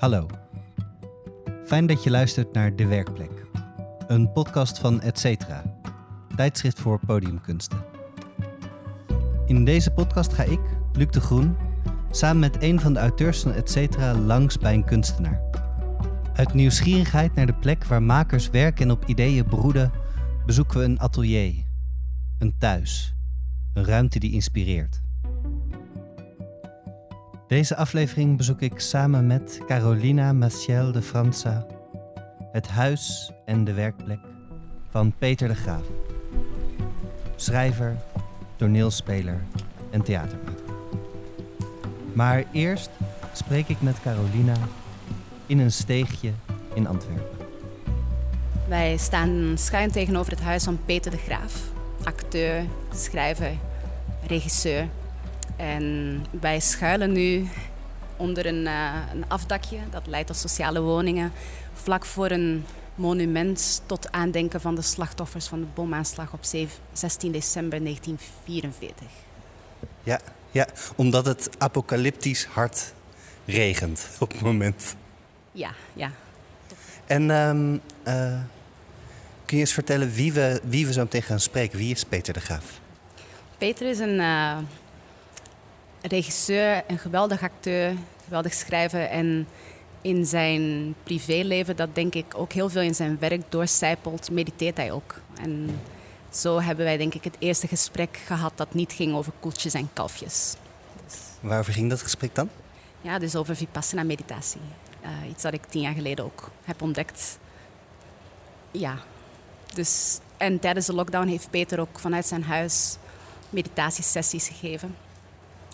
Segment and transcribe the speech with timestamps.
[0.00, 0.26] Hallo.
[1.64, 3.46] Fijn dat je luistert naar De Werkplek.
[4.06, 5.62] Een podcast van Etcetera,
[6.36, 7.84] tijdschrift voor podiumkunsten.
[9.46, 10.60] In deze podcast ga ik,
[10.92, 11.56] Luc de Groen,
[12.10, 15.42] samen met een van de auteurs van Etcetera langs bij een kunstenaar.
[16.34, 19.92] Uit nieuwsgierigheid naar de plek waar makers werken en op ideeën broeden,
[20.46, 21.64] bezoeken we een atelier,
[22.38, 23.14] een thuis,
[23.74, 25.00] een ruimte die inspireert.
[27.50, 31.66] Deze aflevering bezoek ik samen met Carolina Maciel de França
[32.52, 34.18] het huis en de werkplek
[34.90, 35.84] van Peter de Graaf.
[37.36, 37.96] Schrijver,
[38.56, 39.40] toneelspeler
[39.90, 40.64] en theatermaker.
[42.12, 42.90] Maar eerst
[43.32, 44.56] spreek ik met Carolina
[45.46, 46.32] in een steegje
[46.74, 47.46] in Antwerpen.
[48.68, 51.72] Wij staan schuin tegenover het huis van Peter de Graaf.
[52.04, 52.62] Acteur,
[52.94, 53.52] schrijver,
[54.26, 54.88] regisseur.
[55.60, 57.48] En wij schuilen nu
[58.16, 61.32] onder een, uh, een afdakje dat leidt tot sociale woningen.
[61.72, 66.44] Vlak voor een monument tot aandenken van de slachtoffers van de bomaanslag op
[66.92, 69.06] 16 december 1944.
[70.02, 72.94] Ja, ja omdat het apocalyptisch hard
[73.44, 74.96] regent op het moment.
[75.52, 76.10] Ja, ja.
[77.06, 78.38] En um, uh,
[79.44, 81.78] kun je eens vertellen wie we, wie we zo meteen gaan spreken?
[81.78, 82.80] Wie is Peter de Graaf?
[83.58, 84.56] Peter is een uh,
[86.00, 89.04] regisseur, een geweldig acteur, geweldig schrijver.
[89.04, 89.48] En
[90.00, 94.92] in zijn privéleven, dat denk ik ook heel veel in zijn werk doorcijpelt, mediteert hij
[94.92, 95.20] ook.
[95.42, 95.80] En
[96.30, 99.90] zo hebben wij denk ik het eerste gesprek gehad dat niet ging over koeltjes en
[99.92, 100.54] kalfjes.
[101.06, 101.16] Dus...
[101.40, 102.48] Waarover ging dat gesprek dan?
[103.00, 104.60] Ja, dus over vipassana meditatie.
[105.02, 107.38] Uh, iets dat ik tien jaar geleden ook heb ontdekt.
[108.70, 108.98] Ja,
[109.74, 112.96] dus, en tijdens de lockdown heeft Peter ook vanuit zijn huis
[113.50, 114.96] meditatiesessies gegeven.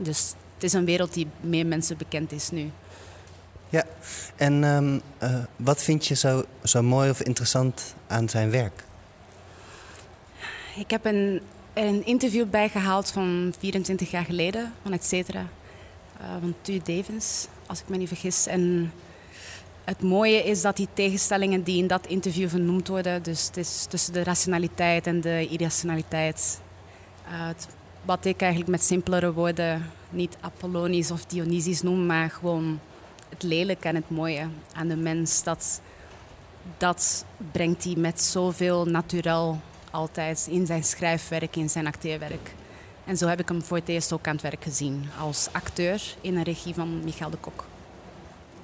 [0.02, 2.70] Dus het is een wereld die meer mensen bekend is nu.
[3.69, 3.84] Ja,
[4.36, 8.84] en um, uh, wat vind je zo, zo mooi of interessant aan zijn werk?
[10.76, 11.41] Ik heb een,
[11.75, 15.47] een interview bijgehaald van 24 jaar geleden van et cetera.
[16.20, 18.47] Uh, van Tu Devens, als ik me niet vergis.
[18.47, 18.93] En
[19.84, 23.87] het mooie is dat die tegenstellingen die in dat interview vernoemd worden, dus het is
[23.88, 26.60] tussen de rationaliteit en de irrationaliteit.
[27.28, 27.69] Uh, het,
[28.03, 32.81] wat ik eigenlijk met simpelere woorden niet Apollonisch of Dionysisch noem, maar gewoon
[33.28, 35.43] het lelijke en het mooie aan de mens.
[35.43, 35.81] Dat,
[36.78, 42.55] dat brengt hij met zoveel naturel altijd in zijn schrijfwerk, in zijn acteerwerk.
[43.05, 46.03] En zo heb ik hem voor het eerst ook aan het werk gezien als acteur
[46.21, 47.65] in een regie van Michael de Kok.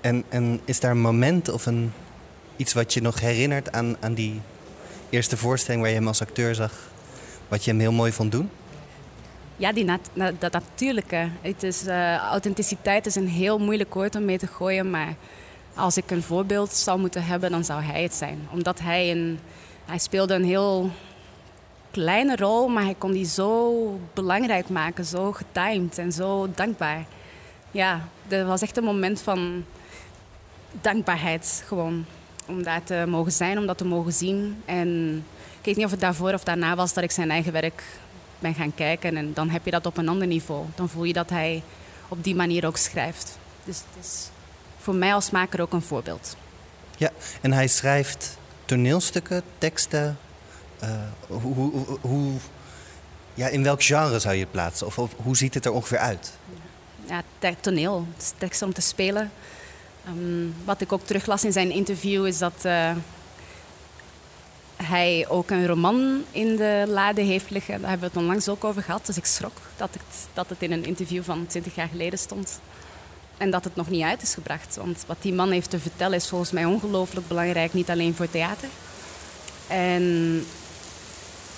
[0.01, 1.93] En, en is daar een moment of een,
[2.57, 4.41] iets wat je nog herinnert aan, aan die
[5.11, 6.91] eerste voorstelling waar je hem als acteur zag,
[7.49, 8.51] wat je hem heel mooi vond doen?
[9.63, 11.29] Ja, die nat, dat natuurlijke.
[11.41, 15.15] Het is, uh, authenticiteit is een heel moeilijk woord om mee te gooien, maar
[15.75, 18.49] als ik een voorbeeld zou moeten hebben, dan zou hij het zijn.
[18.53, 19.39] Omdat hij een,
[19.85, 20.91] hij speelde een heel
[21.91, 27.05] kleine rol, maar hij kon die zo belangrijk maken, zo getimed en zo dankbaar.
[27.71, 29.65] Ja, dat was echt een moment van
[30.81, 32.05] dankbaarheid gewoon.
[32.47, 34.63] Om daar te mogen zijn, om dat te mogen zien.
[34.65, 35.17] En
[35.59, 37.83] ik weet niet of het daarvoor of daarna was dat ik zijn eigen werk
[38.43, 39.17] ben gaan kijken.
[39.17, 40.67] En dan heb je dat op een ander niveau.
[40.75, 41.63] Dan voel je dat hij
[42.09, 43.39] op die manier ook schrijft.
[43.65, 44.31] Dus het is
[44.79, 46.37] voor mij als maker ook een voorbeeld.
[46.97, 47.11] Ja,
[47.41, 50.19] en hij schrijft toneelstukken, teksten.
[50.83, 50.91] Uh,
[51.27, 52.33] hoe, hoe, hoe,
[53.35, 54.87] ja, in welk genre zou je het plaatsen?
[54.87, 56.33] Of, of, hoe ziet het er ongeveer uit?
[57.07, 57.23] Ja,
[57.61, 58.07] toneel.
[58.39, 59.31] Teksten om te spelen.
[60.09, 62.91] Um, wat ik ook teruglas in zijn interview is dat uh,
[64.83, 67.81] hij ook een roman in de lade heeft liggen.
[67.81, 69.07] Daar hebben we het onlangs ook over gehad.
[69.07, 72.61] Dus ik schrok dat het, dat het in een interview van 20 jaar geleden stond.
[73.37, 74.77] En dat het nog niet uit is gebracht.
[74.77, 77.75] Want wat die man heeft te vertellen is volgens mij ongelooflijk belangrijk.
[77.75, 78.69] Niet alleen voor theater.
[79.67, 80.47] En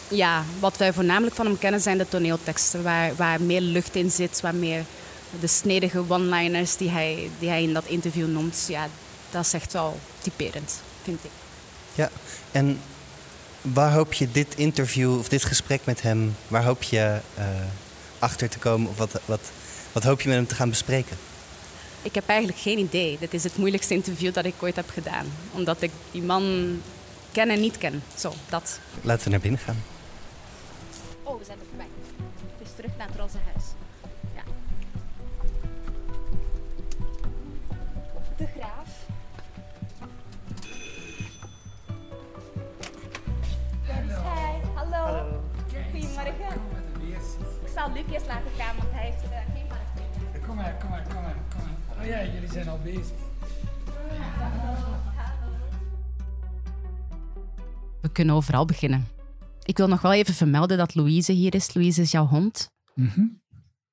[0.09, 2.83] ja, wat wij voornamelijk van hem kennen zijn de toneelteksten.
[2.83, 4.85] Waar, waar meer lucht in zit, waar meer
[5.41, 8.65] de snedige one-liners die hij, die hij in dat interview noemt.
[8.69, 8.89] Ja,
[9.31, 11.31] dat is echt wel typerend, vind ik.
[11.95, 12.11] Ja,
[12.53, 12.81] en
[13.73, 17.45] waar hoop je dit interview of dit gesprek met hem, waar hoop je uh,
[18.19, 18.91] achter te komen?
[18.91, 19.51] Of wat, wat,
[19.93, 21.17] wat hoop je met hem te gaan bespreken?
[22.03, 23.17] Ik heb eigenlijk geen idee.
[23.21, 25.27] Dit is het moeilijkste interview dat ik ooit heb gedaan.
[25.53, 26.77] Omdat ik die man
[27.33, 28.03] ken en niet ken.
[28.15, 28.79] Zo, dat.
[29.03, 29.83] Laten we naar binnen gaan.
[31.23, 31.87] Oh, we zijn er voorbij.
[32.59, 33.54] Dus terug naar het roze huis.
[48.15, 50.43] eerst laten gaan, want hij heeft eh, geen.
[50.47, 52.01] Kom maar, kom maar, kom maar, kom maar.
[52.01, 53.17] Oh ja, jullie zijn al bezig.
[58.01, 59.07] We kunnen overal beginnen.
[59.63, 61.75] Ik wil nog wel even vermelden dat Louise hier is.
[61.75, 62.71] Louise is jouw hond.
[62.95, 63.43] Mm.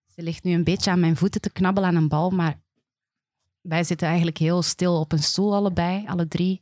[0.06, 2.60] Ze ligt nu een beetje aan mijn voeten te knabbelen aan een bal, maar
[3.62, 6.60] wij zitten eigenlijk heel stil op een stoel allebei, alle drie.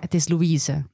[0.00, 0.84] Het is Louise.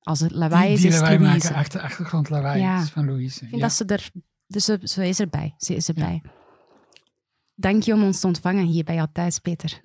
[0.00, 3.42] Als het lawaai is, die, die is lawaai Maken, achter, achtergrond lawaai is van Louise.
[3.42, 4.10] Ik vind dat ze er
[4.52, 5.54] dus ze, ze is erbij.
[5.58, 6.22] Ze is erbij.
[7.54, 9.80] Dank je om ons te ontvangen hier bij jou thuis, Peter.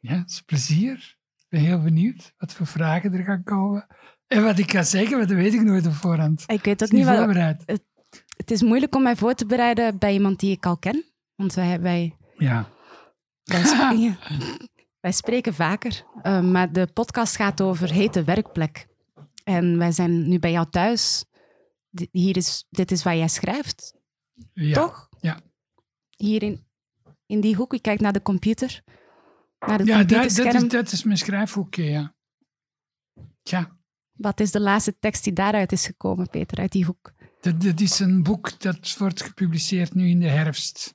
[0.00, 1.16] Ja, het is plezier.
[1.36, 3.86] Ik ben heel benieuwd wat voor vragen er gaan komen.
[4.26, 6.40] En wat ik ga zeggen, want dat weet ik nooit op voorhand.
[6.46, 7.16] Ik weet Het ook niet wat...
[7.16, 7.62] voorbereid.
[8.36, 11.04] Het is moeilijk om mij voor te bereiden bij iemand die ik al ken.
[11.34, 12.68] Want wij, wij, Ja.
[13.44, 14.18] wij, spreken,
[15.00, 16.04] wij spreken vaker.
[16.22, 18.86] Uh, maar de podcast gaat over hete werkplek.
[19.44, 21.24] En wij zijn nu bij jou thuis.
[22.10, 23.94] Hier is, dit is waar jij schrijft,
[24.52, 24.74] ja.
[24.74, 25.08] toch?
[25.20, 25.40] Ja.
[26.16, 26.66] Hier in,
[27.26, 27.74] in die hoek.
[27.74, 28.82] Ik kijk naar de computer.
[29.58, 32.14] Naar het Ja, dat, is, dat is mijn schrijfhoekje, ja.
[33.42, 33.78] Tja,
[34.12, 37.14] Wat is de laatste tekst die daaruit is gekomen, Peter, uit die hoek?
[37.44, 40.94] dat, dat is een boek dat wordt gepubliceerd nu in de herfst.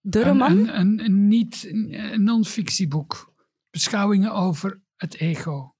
[0.00, 0.58] De roman?
[0.58, 3.34] een, een, een niet een non-fictieboek.
[3.70, 5.74] Beschouwingen over het ego.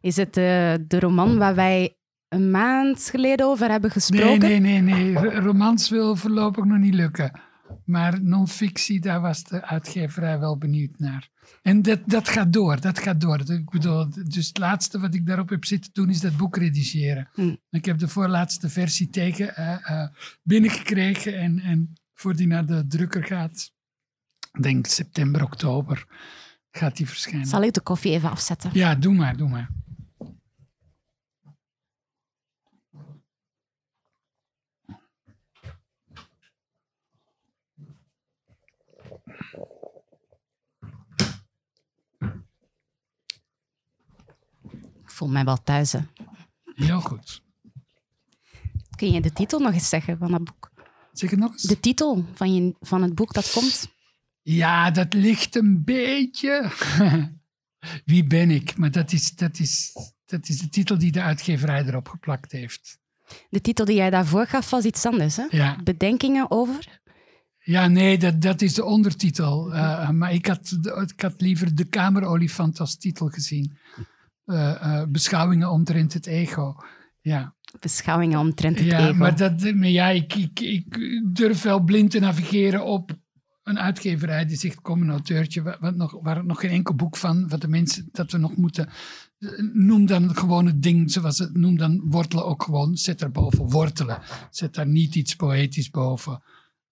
[0.00, 1.96] Is het eh, de roman waar wij
[2.32, 4.38] een maand geleden over hebben Nee, gesproken?
[4.38, 5.12] nee, nee, nee.
[5.12, 7.40] R- Romans wil voorlopig nog niet lukken.
[7.84, 11.28] Maar non-fictie, daar was de uitgeverij wel benieuwd naar.
[11.62, 13.40] En dat, dat gaat door, dat gaat door.
[13.50, 17.28] Ik bedoel, dus het laatste wat ik daarop heb zitten doen, is dat boek redigeren.
[17.32, 17.54] Hm.
[17.70, 20.08] Ik heb de voorlaatste versie tegen eh, eh,
[20.42, 23.70] binnengekregen en, en voor die naar de drukker gaat,
[24.52, 26.06] ik denk september, oktober,
[26.70, 27.46] gaat die verschijnen.
[27.46, 28.70] Zal ik de koffie even afzetten?
[28.72, 29.68] Ja, doe maar, doe maar.
[45.02, 45.92] Ik voel mij wel thuis.
[45.92, 46.00] Hè.
[46.74, 47.42] Heel goed.
[48.96, 50.70] Kun je de titel nog eens zeggen van dat boek?
[51.12, 51.62] Zeg het nog eens?
[51.62, 53.88] De titel van, je, van het boek dat komt?
[54.42, 56.70] Ja, dat ligt een beetje.
[58.04, 58.76] Wie ben ik?
[58.76, 59.92] Maar dat is, dat, is,
[60.24, 63.00] dat is de titel die de uitgeverij erop geplakt heeft.
[63.48, 65.36] De titel die jij daarvoor gaf was iets anders.
[65.36, 65.46] Hè?
[65.50, 67.00] Ja, Bedenkingen over?
[67.62, 69.74] Ja nee, dat, dat is de ondertitel.
[69.74, 73.76] Eh, maar ik had, ik had liever De Kamerolifant als titel gezien.
[74.44, 76.76] Eh, eh, beschouwingen omtrent het ego.
[77.20, 79.16] Ja, Beschouwingen omtrent het ja ego.
[79.16, 83.16] maar, dat, maar ja, ik, ik, ik durf wel blind te navigeren op
[83.62, 87.16] een uitgeverij die zegt: kom een auteurtje, wat, wat nog, waar nog geen enkel boek
[87.16, 88.88] van, wat de mensen dat we nog moeten.
[89.72, 92.96] Noem dan gewoon het ding zoals het noem dan wortelen ook gewoon.
[92.96, 94.18] Zet daar boven wortelen.
[94.50, 96.42] Zet daar niet iets poëtisch boven.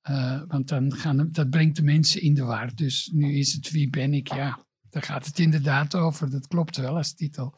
[0.01, 2.75] Eh, want dan gaan, dat brengt de mensen in de war.
[2.75, 4.35] Dus nu is het wie ben ik?
[4.35, 6.31] Ja, daar gaat het inderdaad over.
[6.31, 7.55] Dat klopt wel als titel.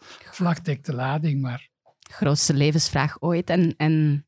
[0.62, 3.50] Dekt de lading, maar Grootste levensvraag ooit.
[3.50, 4.27] En, en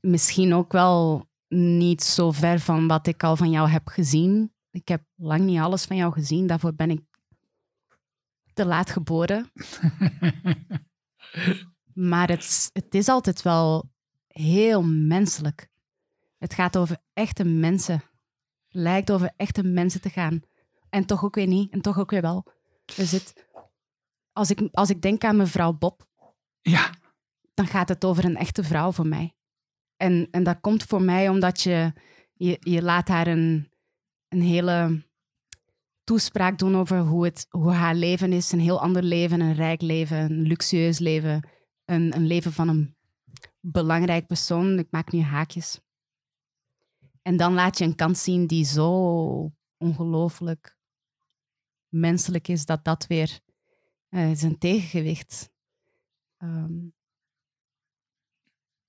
[0.00, 4.52] misschien ook wel niet zo ver van wat ik al van jou heb gezien.
[4.70, 6.46] Ik heb lang niet alles van jou gezien.
[6.46, 7.00] Daarvoor ben ik
[8.52, 9.50] te laat geboren.
[11.98, 13.90] Maar het, het is altijd wel
[14.26, 15.68] heel menselijk.
[16.38, 18.02] Het gaat over echte mensen.
[18.68, 20.42] Lijkt over echte mensen te gaan.
[20.90, 21.72] En toch ook weer niet.
[21.72, 22.44] En toch ook weer wel.
[22.96, 23.48] Dus het,
[24.32, 26.06] als, ik, als ik denk aan mevrouw Bob,
[26.60, 26.94] ja,
[27.54, 29.34] dan gaat het over een echte vrouw voor mij.
[29.96, 31.92] En, en dat komt voor mij omdat je,
[32.34, 33.70] je, je laat haar een,
[34.28, 35.06] een hele
[36.04, 38.52] toespraak doen over hoe, het, hoe haar leven is.
[38.52, 41.48] Een heel ander leven, een rijk leven, een luxueus leven.
[41.84, 42.96] Een, een leven van een
[43.60, 44.78] belangrijk persoon.
[44.78, 45.80] Ik maak nu haakjes.
[47.28, 50.76] En dan laat je een kant zien die zo ongelooflijk
[51.88, 53.40] menselijk is, dat dat weer
[54.08, 55.50] eh, zijn tegengewicht
[56.36, 56.86] ehm,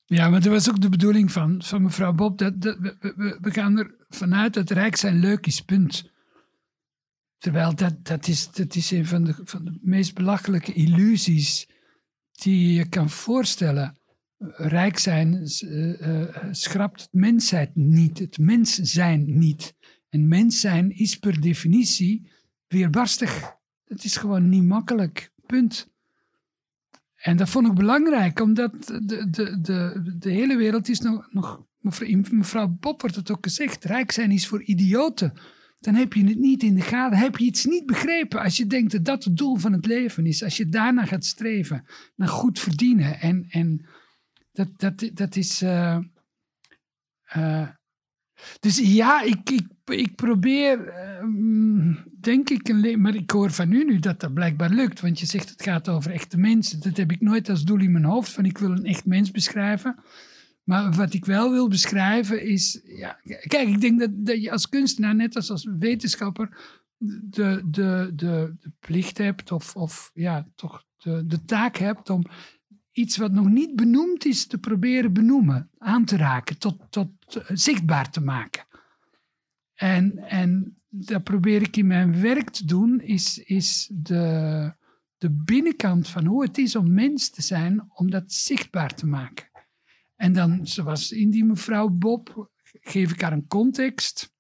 [0.05, 2.37] Ja, maar dat was ook de bedoeling van, mevrouw Bob.
[2.37, 6.11] Dat, dat, we, we, we gaan er vanuit dat rijk zijn leuk is, punt.
[7.37, 11.69] Terwijl dat, dat, is, dat is een van de, van de meest belachelijke illusies
[12.31, 13.98] die je kan voorstellen.
[14.47, 19.75] Rijk zijn eh, eh, schrapt het mensheid niet, het mens zijn niet.
[20.09, 22.31] En mens zijn is per definitie
[22.67, 23.57] weerbarstig.
[23.85, 25.89] Het is gewoon niet makkelijk, punt.
[27.15, 31.29] En dat vond ik belangrijk, omdat de, de, de, de hele wereld is nog,
[31.79, 35.33] nog mevrouw, Bob wordt het ook gezegd, rijk zijn is voor idioten.
[35.79, 38.41] Dan heb je het niet in de gaten, heb je iets niet begrepen.
[38.41, 41.25] Als je denkt dat dat het doel van het leven is, als je daarna gaat
[41.25, 43.19] streven, naar goed verdienen.
[43.19, 43.85] En, en
[44.67, 45.61] dat, dat, dat is...
[45.61, 45.99] eh,
[47.23, 47.69] eh,
[48.59, 50.87] dus ja, ik, ik, ik probeer...
[50.87, 51.23] eh,
[52.19, 54.99] denk ik, een maar ik hoor van u nu dat dat blijkbaar lukt.
[54.99, 56.79] Want je zegt het gaat over echte mensen.
[56.79, 59.31] Dat heb ik nooit als doel in mijn hoofd, van ik wil een echt mens
[59.31, 59.95] beschrijven.
[60.63, 64.69] Maar wat ik wel wil beschrijven is, ja, kijk, ik denk dat, dat je als
[64.69, 66.57] kunstenaar, net als als wetenschapper,
[66.97, 72.23] de, de, de, de plicht hebt, of, of ja, toch de, de taak hebt om
[72.91, 77.11] iets wat nog niet benoemd is te proberen benoemen, aan te raken, tot, tot
[77.47, 78.67] zichtbaar te maken.
[79.73, 84.73] En, en dat probeer ik in mijn werk te doen, is, is de,
[85.17, 89.49] de binnenkant van hoe het is om mens te zijn, om dat zichtbaar te maken.
[90.15, 94.33] En dan, zoals in die mevrouw Bob, geef ik haar een context.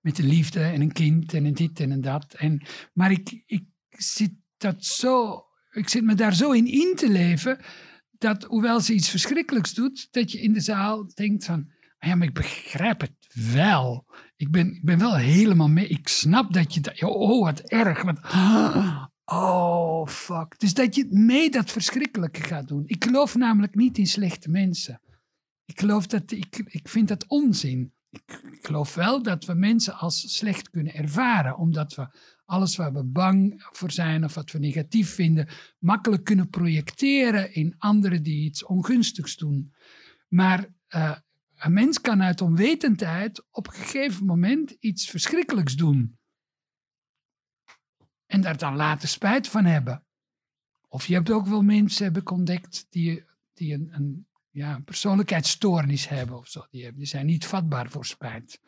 [0.00, 2.34] Met een liefde en een kind en een dit en een dat.
[2.34, 7.08] En, maar ik, ik zit dat zo, ik zit me daar zo in in te
[7.08, 7.58] leven,
[8.18, 12.14] dat hoewel ze iets verschrikkelijks doet, dat je in de zaal denkt van, ah ja,
[12.14, 13.12] maar ik begrijp het
[13.52, 14.06] wel.
[14.36, 15.86] Ik ben, ik ben wel helemaal mee.
[15.86, 18.18] Ik snap dat je dat, oh wat erg, wat,
[19.32, 20.58] Oh, fuck.
[20.58, 22.82] Dus dat je mee dat verschrikkelijke gaat doen.
[22.86, 25.00] Ik geloof namelijk niet in slechte mensen.
[25.64, 27.92] Ik geloof dat, ik, ik vind dat onzin.
[28.10, 32.08] Ik, ik geloof wel dat we mensen als slecht kunnen ervaren, omdat we
[32.50, 37.74] alles waar we bang voor zijn of wat we negatief vinden, makkelijk kunnen projecteren in
[37.78, 39.74] anderen die iets ongunstigs doen.
[40.28, 41.16] Maar uh,
[41.56, 46.18] een mens kan uit onwetendheid op een gegeven moment iets verschrikkelijks doen.
[48.26, 50.04] En daar dan later spijt van hebben.
[50.88, 56.08] Of je hebt ook wel mensen heb ik ontdekt die, die een, een ja, persoonlijkheidsstoornis
[56.08, 56.66] hebben of zo.
[56.70, 58.60] Die, die zijn niet vatbaar voor spijt.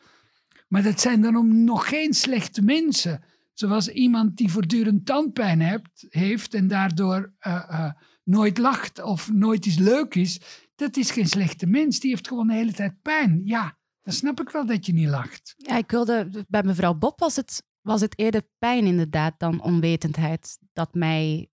[0.67, 3.23] Maar dat zijn dan om nog geen slechte mensen.
[3.53, 7.91] Zoals iemand die voortdurend tandpijn hebt, heeft en daardoor uh, uh,
[8.23, 10.41] nooit lacht of nooit iets leuk is.
[10.75, 11.99] Dat is geen slechte mens.
[11.99, 13.41] Die heeft gewoon de hele tijd pijn.
[13.43, 15.53] Ja, dan snap ik wel dat je niet lacht.
[15.57, 20.59] Ja, ik wilde, bij mevrouw Bob was het was het eerder pijn inderdaad dan onwetendheid.
[20.73, 21.49] Dat mij,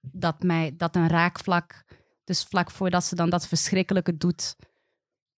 [0.00, 1.84] dat mij, dat een raakvlak,
[2.24, 4.56] dus vlak voordat ze dan dat verschrikkelijke doet,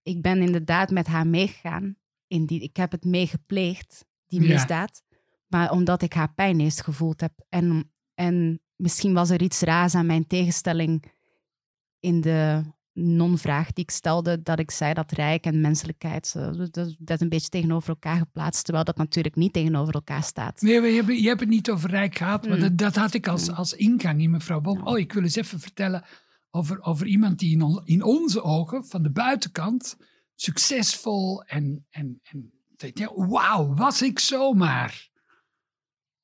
[0.02, 1.96] ik ben inderdaad met haar meegegaan.
[2.26, 5.02] In die, ik heb het meegepleegd, die misdaad.
[5.46, 7.32] Maar omdat ik haar pijn eerst gevoeld heb.
[7.48, 11.12] En, en misschien was er iets raars aan mijn tegenstelling
[12.00, 12.62] in de
[12.96, 16.32] non-vraag die ik stelde, dat ik zei dat rijk en menselijkheid,
[16.70, 20.60] dat, dat een beetje tegenover elkaar geplaatst, terwijl dat natuurlijk niet tegenover elkaar staat.
[20.60, 22.62] Nee, je hebt, je hebt het niet over rijk gehad, maar mm.
[22.62, 23.54] dat, dat, had ik als, mm.
[23.54, 24.86] als ingang in mevrouw Bob.
[24.86, 26.04] Oh, ik wil eens even vertellen
[26.50, 29.96] over, over iemand die in, in onze ogen, van de buitenkant,
[30.34, 32.52] succesvol en, en, en
[33.14, 35.08] wauw, was ik zomaar.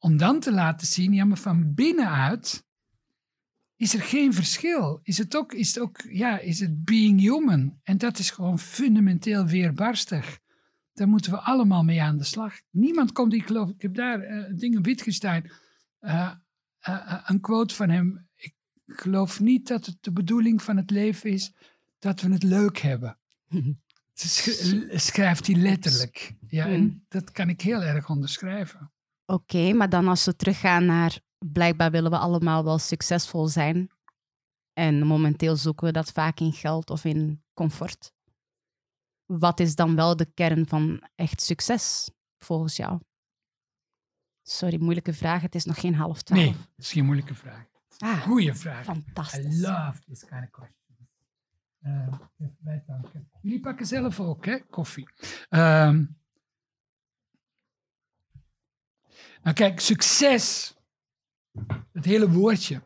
[0.02, 2.64] Om dan te laten zien, ja, maar van binnenuit
[3.76, 5.00] is er geen verschil.
[5.02, 7.80] Is het ook, is het ook ja, is het being human?
[7.82, 10.38] En dat is gewoon fundamenteel weerbarstig.
[10.92, 12.54] Daar moeten we allemaal mee aan de slag.
[12.70, 15.50] Niemand komt, ik geloof, ik heb daar uh, dingen Wittgenstein,
[16.00, 16.32] uh,
[16.88, 18.28] uh, een quote van hem.
[18.34, 18.54] Ik
[18.86, 21.54] geloof niet dat het de bedoeling van het leven is
[21.98, 23.18] dat we het leuk hebben.
[24.94, 26.34] schrijft hij letterlijk.
[26.48, 27.04] Ja, en hmm.
[27.08, 28.92] dat kan ik heel erg onderschrijven.
[29.32, 33.90] Oké, maar dan als we teruggaan naar blijkbaar willen we allemaal wel succesvol zijn.
[34.72, 38.12] En momenteel zoeken we dat vaak in geld of in comfort.
[39.26, 43.00] Wat is dan wel de kern van echt succes volgens jou?
[44.42, 45.42] Sorry, moeilijke vraag.
[45.42, 46.42] Het is nog geen half twaalf.
[46.42, 47.64] Nee, het is geen moeilijke vraag.
[47.98, 48.84] Ah, Goeie vraag.
[48.84, 49.58] Fantastisch.
[49.58, 50.80] I love this kind of questions.
[51.82, 52.18] Uh,
[52.58, 53.30] wij danken.
[53.42, 54.58] Jullie pakken zelf ook, hè?
[54.58, 55.08] Koffie.
[55.50, 56.20] Um,
[59.42, 60.74] nou kijk, succes
[61.92, 62.82] het hele woordje.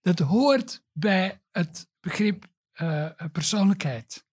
[0.00, 4.26] Dat hoort bij het begrip uh, persoonlijkheid.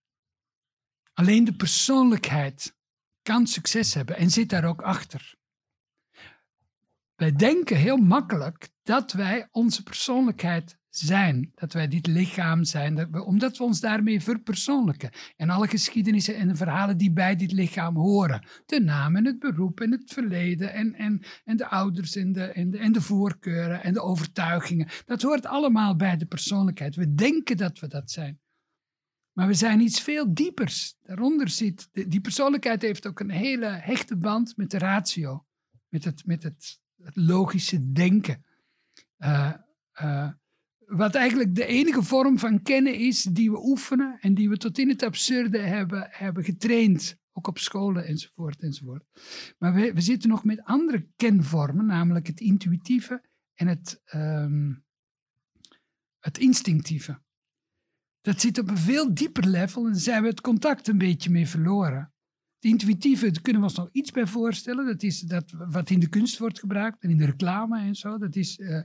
[1.12, 2.76] Alleen de persoonlijkheid
[3.22, 5.34] kan succes hebben en zit daar ook achter.
[7.14, 11.52] Wij denken heel makkelijk dat wij onze persoonlijkheid zijn.
[11.54, 15.10] Dat wij dit lichaam zijn, dat we, omdat we ons daarmee verpersoonlijken.
[15.36, 18.46] En alle geschiedenissen en verhalen die bij dit lichaam horen.
[18.66, 22.44] De naam en het beroep en het verleden en, en, en de ouders en de,
[22.44, 24.88] en, de, en de voorkeuren en de overtuigingen.
[25.04, 26.96] Dat hoort allemaal bij de persoonlijkheid.
[26.96, 28.40] We denken dat we dat zijn.
[29.32, 30.96] Maar we zijn iets veel diepers.
[31.02, 35.46] Daaronder zit, die persoonlijkheid heeft ook een hele hechte band met de ratio.
[35.88, 36.80] Met het, met het,
[37.12, 38.44] logische denken.
[39.18, 39.52] Uh,
[40.02, 40.28] uh,
[40.86, 44.78] wat eigenlijk de enige vorm van kennen is die we oefenen en die we tot
[44.78, 47.16] in het absurde hebben, hebben getraind.
[47.32, 49.04] Ook op scholen enzovoort enzovoort.
[49.58, 53.22] Maar we, we zitten nog met andere kenvormen, namelijk het intuïtieve
[53.54, 54.84] en het, um,
[56.18, 57.20] het instinctieve.
[58.20, 61.48] Dat zit op een veel dieper level en zijn we het contact een beetje mee
[61.48, 62.12] verloren.
[62.56, 64.86] Het intuïtieve, kunnen we ons nog iets bij voorstellen.
[64.86, 68.18] Dat is dat wat in de kunst wordt gebruikt en in de reclame en zo.
[68.18, 68.80] Dat is, uh,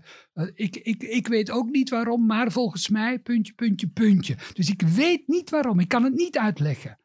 [0.54, 4.38] ik, ik, ik weet ook niet waarom, maar volgens mij, puntje, puntje, puntje.
[4.54, 7.00] Dus ik weet niet waarom, ik kan het niet uitleggen.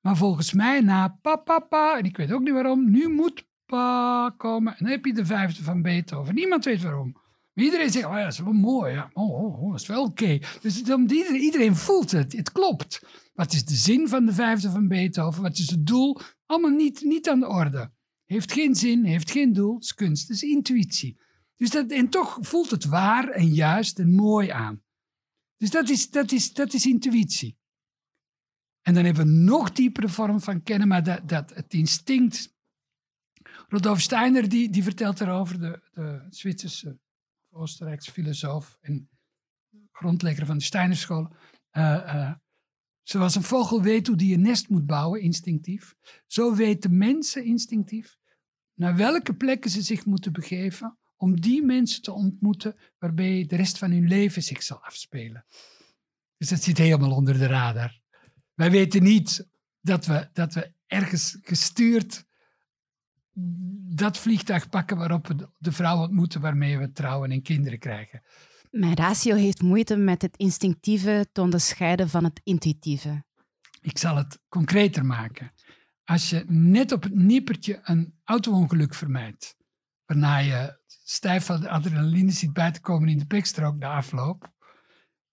[0.00, 3.46] Maar volgens mij na pa, pa, pa, en ik weet ook niet waarom, nu moet
[3.66, 4.72] pa komen.
[4.72, 6.34] En dan heb je de vijfde van Beethoven.
[6.34, 7.16] Niemand weet waarom.
[7.54, 8.92] Iedereen zegt, oh ja, dat is wel mooi.
[8.92, 9.10] Ja.
[9.12, 10.38] Oh, oh, oh dat is wel oké.
[10.60, 13.02] Dus iedereen, iedereen voelt het, het klopt.
[13.36, 15.42] Wat is de zin van de vijfde van Beethoven?
[15.42, 16.20] Wat is het doel?
[16.46, 17.92] Allemaal niet, niet aan de orde.
[18.24, 19.78] Heeft geen zin, heeft geen doel.
[19.78, 21.18] Is kunst, is intuïtie.
[21.56, 24.82] Dus dat, en toch voelt het waar en juist en mooi aan.
[25.56, 27.58] Dus dat is, dat is, dat is intuïtie.
[28.82, 32.54] En dan hebben we een nog diepere vorm van kennen, maar dat, dat het instinct.
[33.68, 36.98] Rudolf Steiner die, die vertelt erover, de, de Zwitserse,
[37.50, 39.08] Oostenrijkse filosoof en
[39.92, 41.34] grondlegger van de Steinerschool.
[41.72, 42.32] Uh,
[43.08, 45.94] zoals een vogel weet hoe die een nest moet bouwen, instinctief,
[46.26, 48.16] zo weten mensen instinctief
[48.74, 53.78] naar welke plekken ze zich moeten begeven om die mensen te ontmoeten waarbij de rest
[53.78, 55.44] van hun leven zich zal afspelen.
[56.36, 58.00] Dus dat zit helemaal onder de radar.
[58.54, 59.48] Wij weten niet
[59.80, 62.24] dat we, dat we ergens gestuurd
[63.94, 68.22] dat vliegtuig pakken waarop we de vrouw ontmoeten waarmee we trouwen en kinderen krijgen.
[68.76, 73.24] Mijn ratio heeft moeite met het instinctieve te onderscheiden van het intuïtieve.
[73.80, 75.52] Ik zal het concreter maken.
[76.04, 79.56] Als je net op het nippertje een auto-ongeluk vermijdt,
[80.04, 84.52] waarna je stijf van de adrenaline ziet bij te komen in de pekstrook de afloop,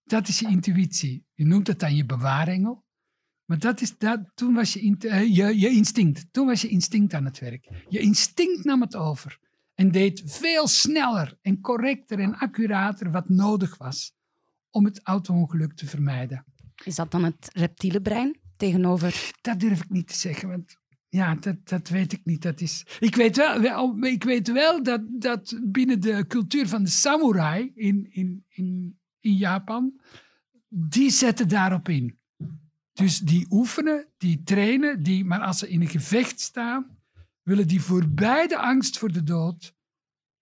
[0.04, 1.26] dat is je intuïtie.
[1.34, 2.84] Je noemt het dan je bewaarengel.
[3.44, 6.26] Maar dat is, dat, toen was je, uh, je, je instinct.
[6.30, 7.84] Toen was je instinct aan het werk.
[7.88, 9.38] Je instinct nam het over.
[9.74, 14.12] En deed veel sneller en correcter en accurater wat nodig was
[14.70, 16.44] om het auto-ongeluk te vermijden.
[16.84, 19.32] Is dat dan het reptiele brein tegenover?
[19.40, 20.76] Dat durf ik niet te zeggen, want
[21.08, 22.42] ja, dat, dat weet ik niet.
[22.42, 26.90] Dat is, ik weet wel, ik weet wel dat, dat binnen de cultuur van de
[26.90, 30.00] samurai in, in, in, in Japan,
[30.68, 32.18] die zetten daarop in.
[32.92, 36.93] Dus die oefenen, die trainen, die, maar als ze in een gevecht staan,
[37.44, 39.74] willen die voorbij de angst voor de dood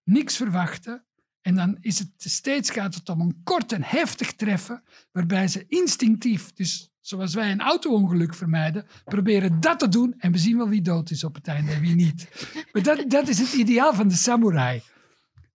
[0.04, 1.04] niks verwachten.
[1.40, 5.64] En dan is het steeds gaat het om een kort en heftig treffen, waarbij ze
[5.68, 10.68] instinctief, dus zoals wij een auto-ongeluk vermijden, proberen dat te doen en we zien wel
[10.68, 12.28] wie dood is op het einde en wie niet.
[12.72, 14.82] Maar dat, dat is het ideaal van de samurai.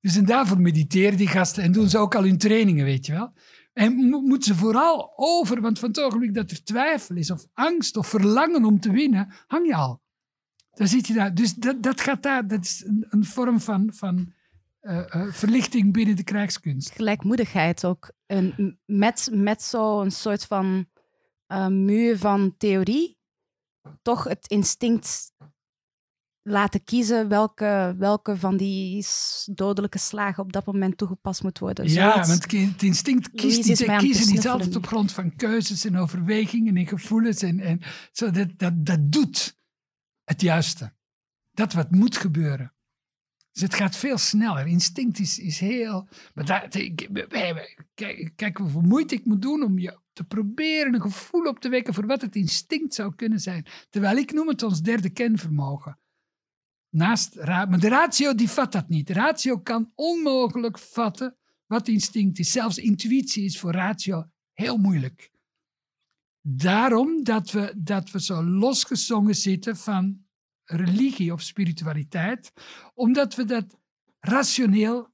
[0.02, 3.12] Dus en daarvoor mediteren die gasten en doen ze ook al hun trainingen, weet je
[3.12, 3.34] wel.
[3.74, 7.98] En moeten ze vooral over, want van het ogenblik dat er twijfel is, of angst,
[7.98, 10.02] of verlangen om te winnen, hang je al.
[10.78, 11.34] Dan zit je daar.
[11.34, 14.34] Dus dat, dat gaat daar, dat is een, een vorm van, van
[14.82, 16.92] uh, uh, verlichting binnen de krijgskunst.
[16.92, 18.12] Gelijkmoedigheid ook.
[18.26, 20.86] Een, met met zo'n soort van
[21.48, 23.18] uh, muur van theorie,
[24.02, 25.32] toch het instinct
[26.42, 29.06] laten kiezen welke, welke van die
[29.46, 31.90] dodelijke slagen op dat moment toegepast moet worden.
[31.90, 36.78] Ja, want het instinct kiest niet, kiezen niet altijd op grond van keuzes en overwegingen
[36.78, 37.42] en gevoelens.
[37.42, 39.57] En, en zo, dat, dat, dat doet
[40.28, 40.94] het juiste.
[41.54, 42.74] Dat wat moet gebeuren.
[43.52, 44.68] Dus het gaat veel sneller.
[44.68, 46.08] Instinct is, is heel.
[46.34, 46.68] Maar daar,
[47.94, 51.70] kijk, kijk hoeveel moeite ik moet doen om je te proberen een gevoel op te
[51.70, 53.66] wekken voor wat het instinct zou kunnen zijn.
[53.90, 56.00] Terwijl ik noem het ons derde kenvermogen.
[56.90, 59.08] Naast, maar de ratio die vat dat niet.
[59.08, 62.52] De ratio kan onmogelijk vatten wat instinct is.
[62.52, 65.32] Zelfs intuïtie is voor ratio heel moeilijk.
[66.50, 70.26] Daarom dat we, dat we zo losgezongen zitten van
[70.64, 72.54] religie of spiritualiteit,
[72.94, 73.80] omdat we dat
[74.20, 75.14] rationeel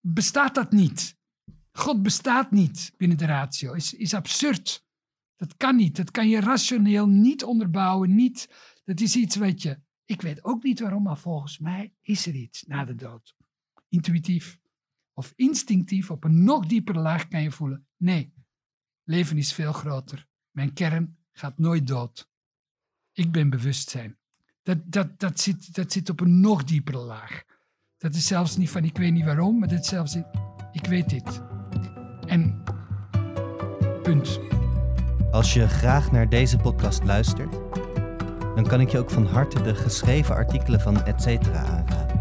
[0.00, 1.16] bestaat dat niet.
[1.72, 4.84] God bestaat niet binnen de ratio, is, is absurd.
[5.36, 5.96] Dat kan niet.
[5.96, 8.14] Dat kan je rationeel niet onderbouwen.
[8.14, 8.48] Niet,
[8.84, 12.34] dat is iets wat je ik weet ook niet waarom, maar volgens mij is er
[12.34, 13.36] iets na de dood.
[13.88, 14.58] Intuïtief
[15.12, 17.86] of instinctief op een nog diepere laag kan je voelen.
[17.96, 18.33] Nee,
[19.04, 20.26] leven is veel groter.
[20.50, 22.28] Mijn kern gaat nooit dood.
[23.12, 24.18] Ik ben bewustzijn.
[24.62, 27.42] Dat, dat, dat, zit, dat zit op een nog diepere laag.
[27.96, 30.16] Dat is zelfs niet van ik weet niet waarom, maar dat is zelfs
[30.72, 31.42] ik weet dit.
[32.26, 32.62] En
[34.02, 34.40] punt.
[35.30, 37.64] Als je graag naar deze podcast luistert
[38.54, 42.20] dan kan ik je ook van harte de geschreven artikelen van Etcetera aanraden.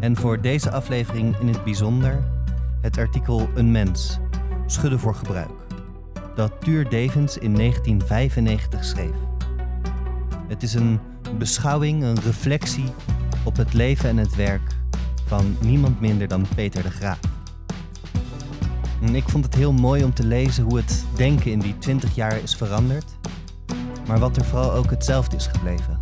[0.00, 2.24] En voor deze aflevering in het bijzonder
[2.80, 4.18] het artikel Een mens,
[4.66, 5.50] schudden voor gebruik,
[6.34, 9.14] dat Tuur Devens in 1995 schreef.
[10.48, 11.00] Het is een
[11.38, 12.92] beschouwing, een reflectie
[13.44, 14.76] op het leven en het werk
[15.26, 17.20] van niemand minder dan Peter de Graaf.
[19.02, 22.14] En ik vond het heel mooi om te lezen hoe het denken in die 20
[22.14, 23.16] jaar is veranderd
[24.06, 25.96] maar wat er vooral ook hetzelfde is gebleven.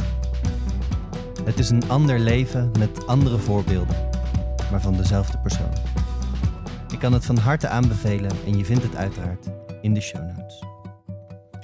[1.45, 3.97] Het is een ander leven met andere voorbeelden,
[4.71, 5.73] maar van dezelfde persoon.
[6.95, 9.51] Ik kan het van harte aanbevelen en je vindt het uiteraard
[9.83, 10.63] in de show notes.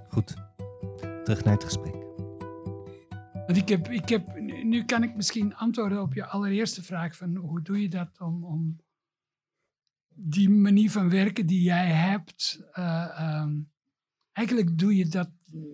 [0.08, 0.34] Goed,
[1.24, 1.94] terug naar het gesprek.
[3.46, 7.36] Want ik heb, ik heb, nu kan ik misschien antwoorden op je allereerste vraag van
[7.36, 8.80] hoe doe je dat om, om
[10.08, 13.72] die manier van werken die jij hebt, uh, um,
[14.32, 15.30] eigenlijk doe je dat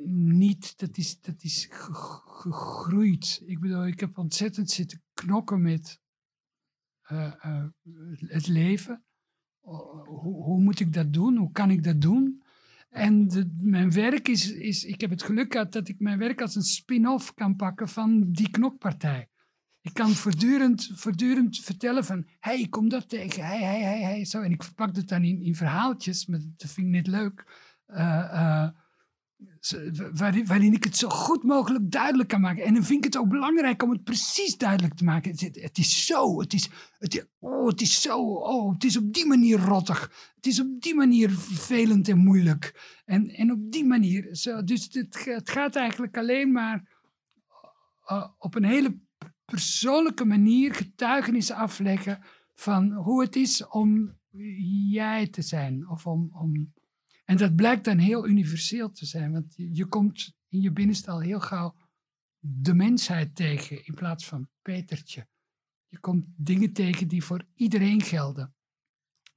[0.06, 0.78] niet.
[0.78, 3.42] Dat is, dat is gegroeid.
[3.46, 6.00] Ik bedoel, ik heb ontzettend zitten knokken met
[7.12, 7.64] uh, uh,
[8.18, 9.00] het leven.
[9.66, 11.36] Hoe, hoe, moet ik dat doen?
[11.36, 12.42] Hoe kan ik dat doen?
[12.90, 13.28] En
[13.60, 16.62] mijn werk is, is, ik heb het geluk gehad dat ik mijn werk als een
[16.62, 19.28] spin-off kan pakken van die knokpartij.
[19.80, 24.24] Ik kan voortdurend, voortdurend vertellen van, hey, ik kom dat tegen, hey, hey, hey, hey,
[24.24, 24.40] zo.
[24.40, 27.44] En ik verpak het dan in, in verhaaltjes, maar dat vind ik niet leuk.
[27.86, 28.68] Uh,
[30.46, 32.64] waarin, ik het zo goed mogelijk duidelijk kan maken.
[32.64, 35.30] En dan vind ik het ook belangrijk om het precies duidelijk te maken.
[35.30, 39.26] Het, is zo, het is, het, oh, het is zo, oh, het is op die
[39.26, 40.32] manier rottig.
[40.34, 42.94] Het is op die manier vervelend en moeilijk.
[43.04, 46.96] En, en op die manier, zo, dus het, gaat eigenlijk alleen maar
[48.10, 48.98] uh, op een hele
[49.44, 52.22] persoonlijke manier getuigenissen afleggen
[52.54, 54.18] van hoe het is om
[54.90, 55.88] jij te zijn.
[55.88, 56.74] Of om, om...
[57.26, 61.20] En dat blijkt dan heel universeel te zijn, want je, komt in je binnenste al
[61.20, 61.74] heel gauw
[62.38, 65.28] de mensheid tegen in plaats van Petertje.
[65.88, 68.54] Je komt dingen tegen die voor iedereen gelden.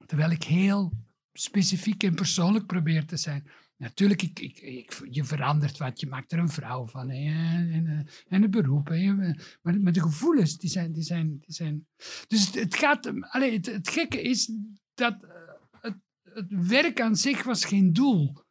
[0.06, 0.92] Terwijl ik heel
[1.32, 3.50] specifiek en persoonlijk probeer te zijn.
[3.76, 8.06] Natuurlijk, ik, ik, je verandert wat, je maakt er een vrouw van en, en, en
[8.28, 8.88] een eh, beroep.
[9.62, 10.92] maar, de gevoelens, die zijn...
[10.92, 11.86] Die zijn, die zijn
[12.26, 13.12] dus het, gaat...
[13.20, 14.52] Allez, het, gekke is
[14.94, 15.39] dat eh,
[16.34, 18.44] het, werk aan zich was geen doel.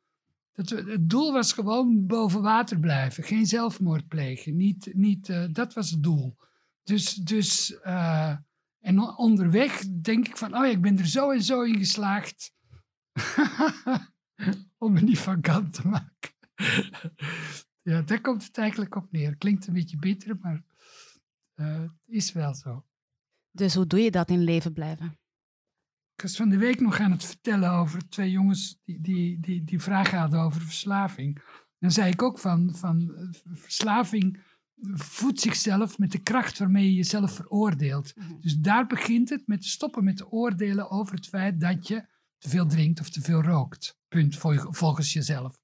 [0.52, 3.24] Dat, het doel was gewoon boven water blijven.
[3.24, 4.56] Geen zelfmoord plegen.
[4.56, 6.36] Niet, niet, uh, dat was het doel.
[6.84, 7.14] Dus...
[7.14, 8.36] dus uh,
[8.80, 12.54] en onderweg denk ik van, oh ik ben er zo en zo in geslaagd.
[14.78, 16.32] om me niet van kant te maken.
[17.82, 19.38] ja, daar komt het eigenlijk op neer.
[19.38, 20.64] Klinkt een beetje bitter, maar
[21.56, 22.86] uh, het is wel zo.
[23.52, 25.20] Dus hoe doe je dat in leven blijven?
[26.20, 29.64] Ik was van de week nog aan het vertellen over twee jongens die, die, die,
[29.64, 31.42] die vragen hadden over verslaving.
[31.78, 34.40] Dan zei ik ook van, van eh, verslaving
[34.94, 38.16] voedt zichzelf met de kracht waarmee je jezelf veroordeelt.
[38.16, 38.40] Mhm.
[38.40, 42.06] Dus daar begint het met stoppen met te oordelen over het feit dat je
[42.38, 43.98] te veel drinkt of te veel rookt.
[44.08, 44.38] Punt,
[44.70, 45.60] volgens jezelf.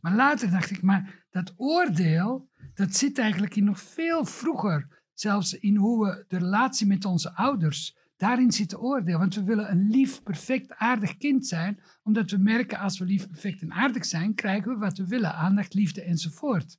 [0.00, 5.02] Maar later dacht ik, maar dat oordeel, dat zit eigenlijk in nog veel vroeger.
[5.12, 9.18] Zelfs in hoe we de relatie met onze ouders, daarin zit oordeel.
[9.18, 13.28] Want we willen een lief, perfect, aardig kind zijn, omdat we merken als we lief,
[13.28, 16.78] perfect en aardig zijn, krijgen we wat we willen, aandacht, liefde enzovoort.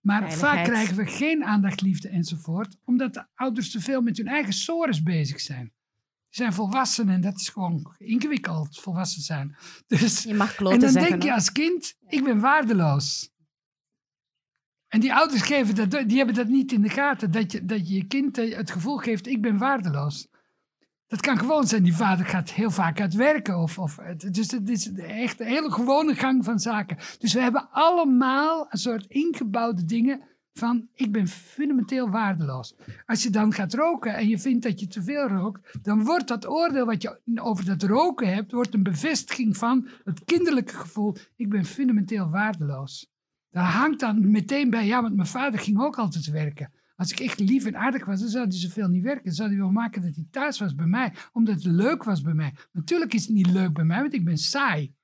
[0.00, 4.28] Maar vaak krijgen we geen aandacht, liefde enzovoort, omdat de ouders te veel met hun
[4.28, 5.72] eigen sores bezig zijn
[6.30, 9.56] zijn volwassen en dat is gewoon ingewikkeld, volwassen zijn.
[9.86, 13.30] Dus, je mag en dan denk je als kind, ik ben waardeloos.
[14.88, 17.88] En die ouders geven dat, die hebben dat niet in de gaten, dat je dat
[17.88, 20.28] je, je kind het gevoel geeft, ik ben waardeloos.
[21.10, 23.58] Dat kan gewoon zijn, die vader gaat heel vaak uit werken.
[23.58, 23.98] Of, of,
[24.30, 26.96] dus het is echt een hele gewone gang van zaken.
[27.18, 30.20] Dus we hebben allemaal een soort ingebouwde dingen
[30.52, 32.74] van ik ben fundamenteel waardeloos.
[33.06, 36.28] Als je dan gaat roken en je vindt dat je te veel rookt, dan wordt
[36.28, 41.16] dat oordeel wat je over dat roken hebt, wordt een bevestiging van het kinderlijke gevoel,
[41.36, 43.10] ik ben fundamenteel waardeloos.
[43.50, 46.72] Daar hangt dan meteen bij, ja, want mijn vader ging ook altijd werken.
[47.00, 49.24] Als ik echt lief en aardig was, dan zou hij zoveel niet werken.
[49.24, 52.20] Dan zou hij wel maken dat hij thuis was bij mij, omdat het leuk was
[52.20, 52.54] bij mij.
[52.72, 54.94] Natuurlijk is het niet leuk bij mij, want ik ben saai.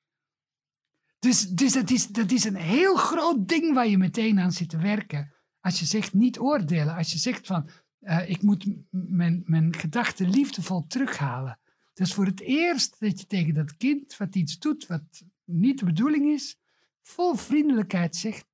[1.18, 4.68] Dus, dus dat, is, dat is een heel groot ding waar je meteen aan zit
[4.68, 5.32] te werken.
[5.60, 7.68] Als je zegt niet oordelen, als je zegt van
[8.00, 11.58] uh, ik moet mijn, mijn gedachten liefdevol terughalen.
[11.94, 15.84] Is voor het eerst dat je tegen dat kind wat iets doet wat niet de
[15.84, 16.58] bedoeling is,
[17.02, 18.46] vol vriendelijkheid zegt: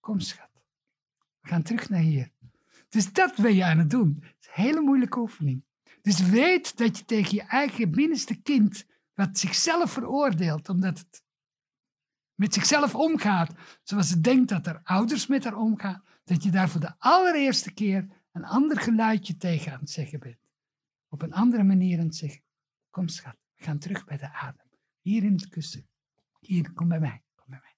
[0.00, 0.50] Kom schat,
[1.40, 2.36] we gaan terug naar hier.
[2.88, 4.14] Dus dat ben je aan het doen.
[4.14, 5.64] Dat is een hele moeilijke oefening.
[6.02, 11.22] Dus weet dat je tegen je eigen binnenste kind, wat zichzelf veroordeelt, omdat het
[12.34, 16.68] met zichzelf omgaat, zoals het denkt dat er ouders met haar omgaan, dat je daar
[16.68, 20.38] voor de allereerste keer een ander geluidje tegen aan het zeggen bent.
[21.08, 22.42] Op een andere manier aan het zeggen.
[22.90, 24.66] Kom schat, we gaan terug bij de adem.
[25.00, 25.88] Hier in het kussen.
[26.40, 27.22] Hier, kom bij mij.
[27.34, 27.76] Kom bij mij.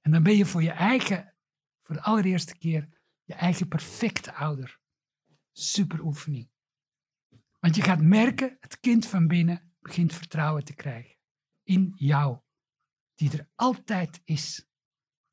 [0.00, 1.34] En dan ben je voor je eigen,
[1.82, 2.88] voor de allereerste keer,
[3.28, 4.80] je eigen perfecte ouder.
[5.52, 6.50] Super oefening.
[7.60, 11.16] Want je gaat merken, het kind van binnen begint vertrouwen te krijgen.
[11.62, 12.38] In jou.
[13.14, 14.66] Die er altijd is.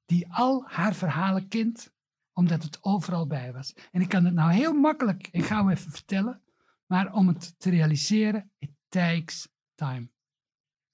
[0.06, 1.94] die al haar verhalen kent,
[2.34, 3.74] omdat het overal bij was.
[3.92, 6.44] En ik kan het nou heel makkelijk en gauw even vertellen,
[6.86, 10.12] maar om het te realiseren, it takes time.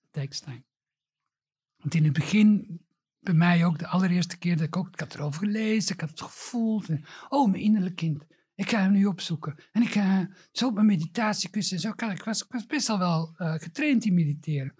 [0.01, 0.63] It takes time.
[1.77, 2.81] Want in het begin,
[3.21, 6.21] bij mij ook, de allereerste keer dat ik ook, ik had gelezen, ik had het
[6.21, 6.89] gevoeld.
[6.89, 8.25] En, oh, mijn innerlijk kind.
[8.55, 9.55] Ik ga hem nu opzoeken.
[9.71, 11.79] En ik ga zo op mijn meditatiekussen.
[11.79, 14.75] Zo kan, ik, was, best al wel uh, getraind in mediteren.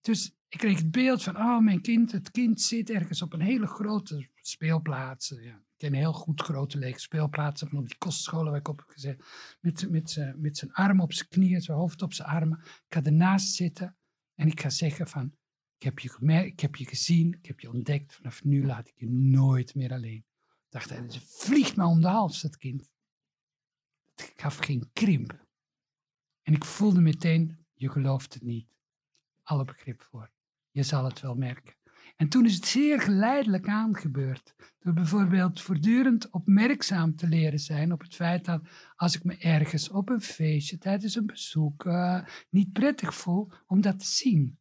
[0.00, 3.40] Dus ik kreeg het beeld van, oh, mijn kind, het kind zit ergens op een
[3.40, 5.28] hele grote speelplaats.
[5.28, 8.78] Ja, ik ken heel goed grote lege speelplaatsen van op die kostscholen waar ik op
[8.78, 9.24] heb gezet.
[9.60, 12.58] Met, met, met zijn armen op zijn knieën, zijn hoofd op zijn armen.
[12.64, 13.96] Ik ga ernaast zitten
[14.34, 15.34] en ik ga zeggen van,
[15.76, 18.14] ik heb je gemerkt, ik heb je gezien, ik heb je ontdekt.
[18.14, 20.24] Vanaf nu laat ik je nooit meer alleen.
[20.46, 22.90] Ik dacht, het vliegt me om de hals, dat kind.
[24.14, 25.46] Het gaf geen krimp.
[26.42, 28.68] En ik voelde meteen, je gelooft het niet.
[29.42, 30.30] Alle begrip voor.
[30.70, 31.74] Je zal het wel merken.
[32.16, 34.54] En toen is het zeer geleidelijk aangebeurd.
[34.78, 38.62] Door bijvoorbeeld voortdurend opmerkzaam te leren zijn op het feit dat
[38.96, 43.80] als ik me ergens op een feestje tijdens een bezoek uh, niet prettig voel, om
[43.80, 44.58] dat te zien.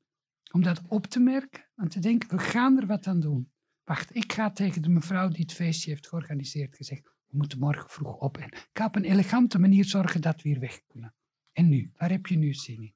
[0.54, 3.52] Om dat op te merken en te denken, we gaan er wat aan doen.
[3.84, 7.90] Wacht, ik ga tegen de mevrouw die het feestje heeft georganiseerd gezegd, we moeten morgen
[7.90, 11.16] vroeg op en ik ga op een elegante manier zorgen dat we hier weg kunnen.
[11.52, 12.96] En nu, waar heb je nu zin in?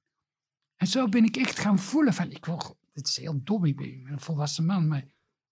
[0.75, 3.75] En zo ben ik echt gaan voelen van, ik wil, dit is heel dom, ik
[3.75, 5.05] ben een volwassen man, maar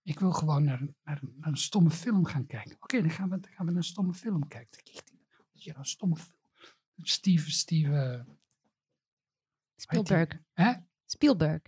[0.04, 2.76] ik wil gewoon naar, naar, naar een stomme film gaan kijken.
[2.80, 4.84] Oké, dan, gaan we, dan gaan we naar een stomme film kijken.
[5.52, 6.38] Ja, een stomme film.
[6.98, 8.26] Steve, Steve...
[9.76, 10.40] Spielberg.
[10.54, 10.74] Hè?
[11.06, 11.62] Spielberg.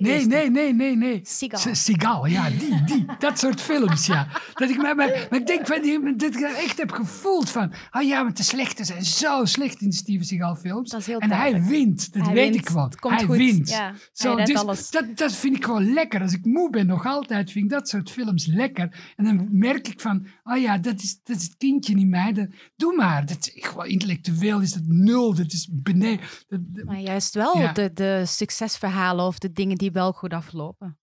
[0.00, 1.20] Nee, nee, nee, nee, nee.
[1.22, 1.74] Seagal.
[1.74, 3.04] Seagal, ja, die, die.
[3.18, 4.28] dat soort films, ja.
[4.54, 7.72] Dat ik, maar, maar, maar ik denk van, dat ik echt heb gevoeld van...
[7.90, 10.90] Oh ja, want de slechte zijn zo slecht in de Steven Seagal films.
[10.90, 12.68] Dat is heel en hij wint, dat hij weet wint.
[12.68, 12.76] ik.
[12.76, 13.36] Het komt hij goed.
[13.36, 13.68] wint.
[13.68, 14.90] Ja, Zo, hij dus alles.
[14.90, 16.20] Dat, dat vind ik gewoon lekker.
[16.22, 19.12] Als ik moe ben, nog altijd, vind ik dat soort films lekker.
[19.16, 22.32] En dan merk ik van, oh ja, dat is, dat is het kindje in mij.
[22.32, 23.26] Dat, doe maar.
[23.26, 25.34] Dat, gewoon intellectueel is dat nul.
[25.34, 26.26] Dat is beneden.
[26.48, 27.72] Dat, dat- Maar juist wel Ja.
[27.72, 30.98] de, de succesverhalen of de dingen die wel goed aflopen.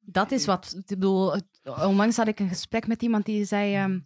[0.00, 4.00] Dat is wat, ik bedoel, onlangs had ik een gesprek met iemand die zei, ehm,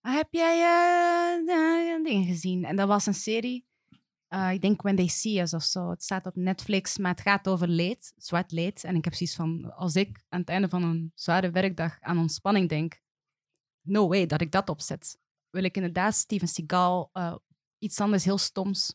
[0.00, 2.64] heb jij eh, eh, dingen gezien?
[2.64, 3.66] En dat was een serie,
[4.28, 5.90] eh, ik denk When They See Us of zo.
[5.90, 8.84] Het staat op Netflix, maar het gaat over leed, zwart leed.
[8.84, 12.18] En ik heb zoiets van, als ik aan het einde van een zware werkdag aan
[12.18, 13.00] ontspanning denk,
[13.82, 15.18] no way dat ik dat opzet.
[15.50, 17.10] Wil ik inderdaad Steven Seagal,
[17.78, 18.94] iets anders heel stoms,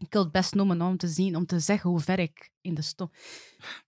[0.00, 2.74] ik wil het best noemen om te zien, om te zeggen hoe ver ik in
[2.74, 3.10] de stom.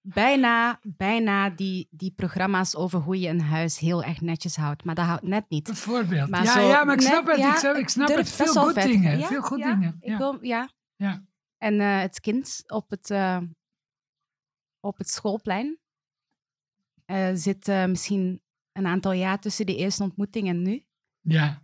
[0.00, 4.84] Bijna, bijna die, die programma's over hoe je een huis heel erg netjes houdt.
[4.84, 5.64] Maar dat houdt net niet.
[5.64, 6.28] Bijvoorbeeld.
[6.30, 7.38] Maar ja, zo ja, maar ik net- snap het.
[7.38, 8.28] ja, ik snap, ik snap het.
[8.30, 8.86] Veel goed vet.
[8.86, 9.18] dingen.
[9.18, 9.96] Ja, veel goed ja, dingen.
[10.00, 10.18] Ik Ja.
[10.18, 10.70] wil, ja.
[10.96, 11.24] Ja.
[11.58, 13.38] En eh, het kind op het, eh,
[14.80, 15.78] op het schoolplein
[17.04, 20.84] eh, zit misschien een aantal jaar tussen de eerste ontmoeting en nu.
[21.20, 21.62] ja.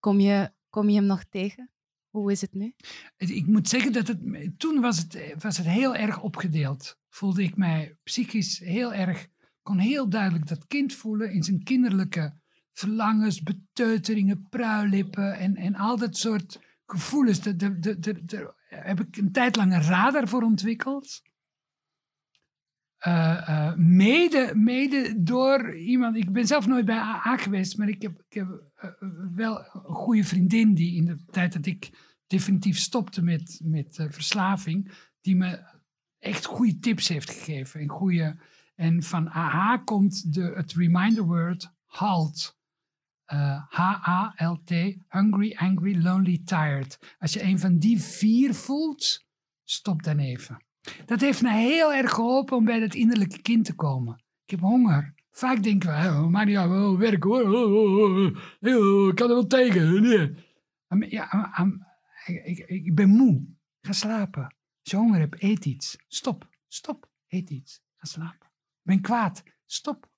[0.00, 1.70] Kom je, kom je hem nog tegen?
[2.14, 2.74] Hoe is het nu?
[3.16, 4.18] Ik moet zeggen dat het,
[4.56, 6.98] toen was het, was het heel erg opgedeeld.
[7.08, 9.26] Voelde ik mij psychisch heel erg,
[9.62, 12.34] kon heel duidelijk dat kind voelen in zijn kinderlijke
[12.72, 17.40] verlangens, beteuteringen, pruilippen en, en al dat soort gevoelens.
[17.40, 21.22] Daar heb ik een tijd lang een radar voor ontwikkeld.
[23.04, 28.02] Eh, eh, mede, mede door iemand, ik ben zelf nooit bij AA geweest, maar ik
[28.02, 28.90] heb, ik heb eh,
[29.34, 31.90] wel een goede vriendin die in de tijd dat ik
[32.26, 35.62] definitief stopte met, met verslaving, die me
[36.18, 37.80] echt goede tips heeft gegeven.
[37.80, 38.36] En, goede,
[38.74, 42.56] en van AH komt de, het reminder word HALT.
[43.68, 44.70] H-A-L-T,
[45.08, 47.16] hungry, angry, lonely, tired.
[47.18, 49.24] Als je een van die vier voelt,
[49.64, 50.64] stop dan even.
[51.06, 54.24] Dat heeft me heel erg geholpen om bij dat innerlijke kind te komen.
[54.44, 55.14] Ik heb honger.
[55.30, 59.34] Vaak denken we, oh, maar uit, oh, werk hoor, oh, oh, oh, ik kan er
[59.34, 60.02] wel tegen.
[61.08, 61.28] Ja,
[62.66, 63.46] ik, ben moe.
[63.80, 64.42] Ga slapen.
[64.42, 65.96] Als je honger hebt, eet iets.
[66.08, 67.82] Stop, stop, eet iets.
[67.96, 68.46] Ga slapen.
[68.46, 69.42] Ik ben kwaad.
[69.66, 70.10] Stop.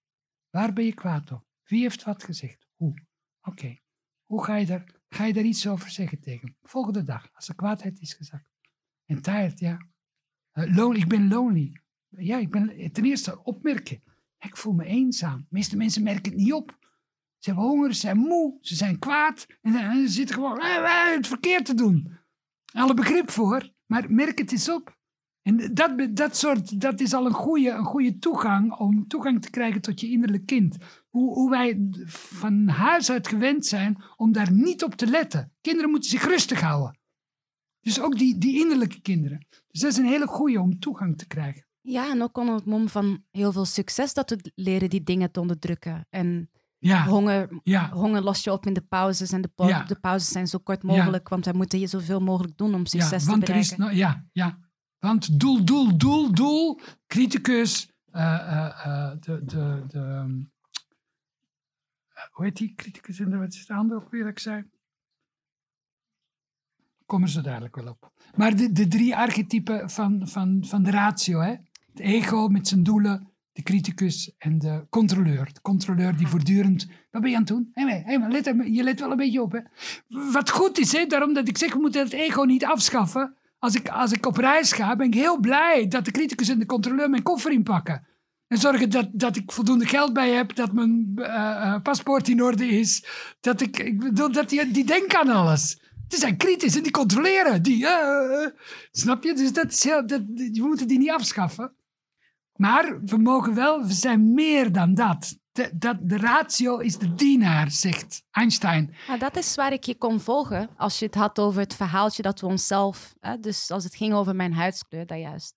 [0.51, 1.45] Waar ben je kwaad op?
[1.65, 2.67] Wie heeft wat gezegd?
[2.75, 2.95] Hoe?
[3.43, 3.79] Oké.
[4.25, 6.57] Hoe ga je, daar, ga je daar iets over zeggen tegen?
[6.63, 8.51] Volgende dag, als de kwaadheid is gezakt.
[9.05, 9.87] En tired, ja.
[10.57, 11.73] Eh, lonely, ik ben lonely.
[12.09, 14.03] Ja, ik ben ten eerste opmerken.
[14.39, 15.39] Ik voel me eenzaam.
[15.39, 16.77] De meeste mensen merken het niet op.
[17.39, 19.47] Ze hebben honger, ze zijn moe, ze zijn kwaad.
[19.63, 22.19] En, en ze zitten gewoon eh, eh, het verkeerd te doen.
[22.73, 24.97] Alle begrip voor, maar merk het eens op.
[25.43, 29.51] En dat, dat, soort, dat is al een goede, een goede toegang om toegang te
[29.51, 30.77] krijgen tot je innerlijk kind.
[31.09, 35.53] Hoe, hoe wij van huis uit gewend zijn om daar niet op te letten.
[35.61, 36.99] Kinderen moeten zich rustig houden.
[37.87, 39.47] Dus ook die, die innerlijke kinderen.
[39.71, 41.67] Dus dat is een hele goede om toegang te krijgen.
[41.81, 45.31] Ja, en ook onder het mom van heel veel succes dat we leren die dingen
[45.31, 46.07] te onderdrukken.
[46.11, 49.33] En Ja, honger, ja, honger los je op in de pauzes.
[49.33, 49.83] En de, pau- Ja.
[49.85, 53.23] de pauzes zijn zo kort mogelijk, want wij moeten hier zoveel mogelijk doen om succes
[53.25, 53.97] te want er is bereiken.
[53.97, 54.59] no- ja, ja.
[54.99, 60.41] Want doel, doel, doel, doel, criticus, eh, eh, eh, de, de, de, ehm,
[62.09, 64.39] eh, hoe heet die criticus in de wat is de andere ook weer dat ik
[64.39, 64.65] zei?
[67.07, 68.13] Komen ze dadelijk wel op.
[68.35, 71.51] Maar de, de drie archetypen van, van, van de ratio, hè?
[71.91, 75.53] Het ego met zijn doelen, de criticus en de controleur.
[75.53, 77.71] De controleur die voortdurend, wat ben je aan het doen?
[77.73, 79.61] Hey, hey, maar je let wel een beetje op, hè?
[80.33, 81.07] Wat goed is, hè?
[81.07, 83.37] daarom dat ik zeg, we moeten het ego niet afschaffen.
[83.59, 86.59] Als ik, als ik op reis ga, ben ik heel blij dat de criticus en
[86.59, 88.07] de controleur mijn koffer inpakken.
[88.49, 92.43] En zorgen dat, dat ik voldoende geld bij heb, dat mijn eh, eh, paspoort in
[92.43, 93.05] orde is.
[93.41, 95.81] Dat ik, ik bedoel, dat die, die denken aan alles.
[96.09, 97.63] Die zijn kritisch en die controleren.
[97.63, 98.47] Die, eh,
[98.91, 99.35] snap je?
[99.35, 101.77] Dus dat is we moeten die niet afschaffen.
[102.57, 105.39] Maar we mogen wel, we zijn meer dan dat.
[105.53, 108.95] De, dat de ratio is de dienaar, zegt Einstein.
[109.09, 112.23] Maar dat is waar ik je kon volgen als je het had over het verhaaltje
[112.23, 113.15] dat we onszelf...
[113.21, 115.55] Hè, dus als het ging over mijn huidskleur, dat juist.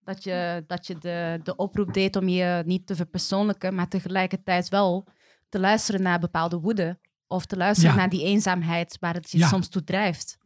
[0.00, 4.68] Dat je, dat je de, de oproep deed om je niet te verpersoonlijken, maar tegelijkertijd
[4.68, 5.06] wel
[5.48, 6.98] te luisteren naar bepaalde woede.
[7.26, 7.96] Of te luisteren Ja.
[7.96, 9.48] naar die eenzaamheid waar het je Ja.
[9.48, 10.38] soms toe drijft.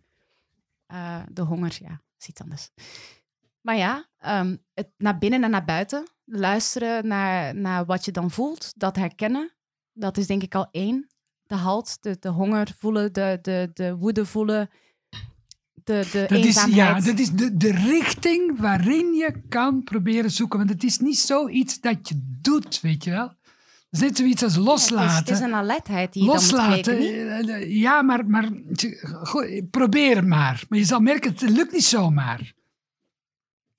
[0.87, 2.71] Eh, de honger, ja, is iets anders.
[3.61, 6.07] Maar ja, ehm, het naar binnen en naar buiten.
[6.25, 8.73] Luisteren naar, naar wat je dan voelt.
[8.77, 9.53] Dat herkennen.
[9.93, 11.07] Dat is denk ik al één.
[11.47, 14.71] De halt, de, de honger voelen, de, de, de woede voelen.
[15.85, 16.77] De, de Dat is, eenzaamheid.
[17.05, 20.59] ja, dat is de, de richting waarin je kan proberen zoeken.
[20.59, 23.35] Want het is niet zoiets dat je doet, weet je wel.
[23.91, 25.17] Is net zoiets als Het is, loslaten.
[25.17, 28.49] het is een alertheid die je Loslaten, dan moet eh, eh, ja, maar, maar
[29.23, 30.65] goed, probeer het maar.
[30.69, 32.53] Maar je zal merken, het lukt niet zomaar.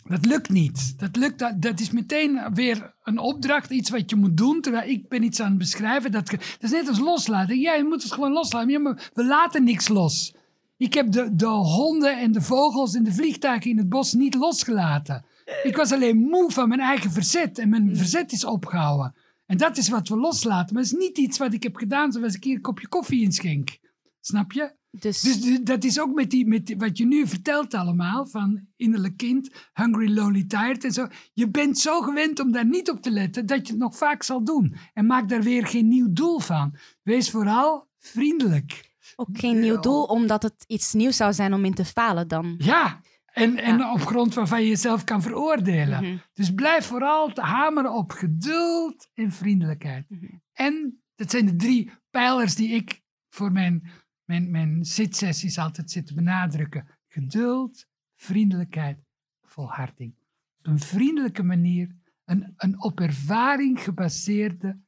[0.04, 1.00] Dat lukt niet.
[1.00, 4.62] Dat, lukt, dat, dat is meteen weer een opdracht, iets wat je moet doen.
[4.62, 6.12] Terwijl ik ben iets aan het beschrijven.
[6.12, 7.60] Dat, dat is net als loslaten.
[7.60, 8.70] Ja, je moet het gewoon loslaten.
[8.70, 10.36] Ja, maar we laten niks los.
[10.78, 14.36] Ik heb de, de honden en de vogels en de vliegtuigen in het bos niet
[14.36, 15.26] losgelaten.
[15.64, 17.60] Ik was alleen moe van mijn eigen verzet.
[17.60, 19.14] En mijn verzet is opgehouden.
[19.52, 20.74] En dat is wat we loslaten.
[20.74, 23.22] Maar het is niet iets wat ik heb gedaan zoals ik hier een kopje koffie
[23.24, 23.78] inschenk.
[24.20, 24.74] Snap je?
[24.92, 28.68] Dus, Dus dat is ook met, die, met die- wat je nu vertelt allemaal, van
[28.76, 31.08] innerlijk kind, hungry, lonely, tired en zo.
[31.34, 34.24] Je bent zo gewend om daar niet op te letten, dat je het nog vaak
[34.24, 34.76] zal doen.
[34.94, 36.76] En maak daar weer geen nieuw doel van.
[37.04, 38.90] Wees vooral vriendelijk.
[39.16, 42.56] ook geen nieuw doel, omdat het iets nieuws zou zijn om in te falen dan.
[42.58, 46.04] Ja, en, en op grond waarvan je jezelf kan veroordelen.
[46.04, 46.18] Mhm.
[46.34, 50.10] Dus blijf vooral te hameren op geduld en vriendelijkheid.
[50.10, 50.26] Mhm.
[50.54, 53.90] En dat zijn de drie pijlers die ik voor mijn,
[54.26, 57.00] mijn, mijn zitsessies altijd zit te benadrukken.
[57.08, 59.04] Geduld, vriendelijkheid,
[59.42, 60.16] volharding.
[60.60, 64.80] Op een vriendelijke manier, een, een op ervaring gebaseerde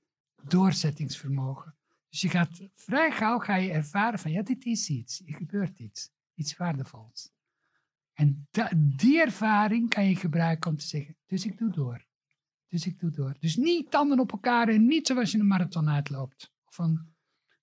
[0.44, 1.76] doorzettingsvermogen.
[2.10, 5.80] Dus je gaat vrij gauw ga je ervaren van ja, dit is iets, er gebeurt
[5.80, 7.33] iets, iets waardevols.
[8.14, 8.48] En
[8.98, 12.06] die ervaring kan je gebruiken om te zeggen, dus ik doe door.
[12.68, 13.36] Dus ik doe door.
[13.40, 16.52] Dus niet tanden op elkaar en niet zoals je een marathon uitloopt.
[16.66, 17.06] Van,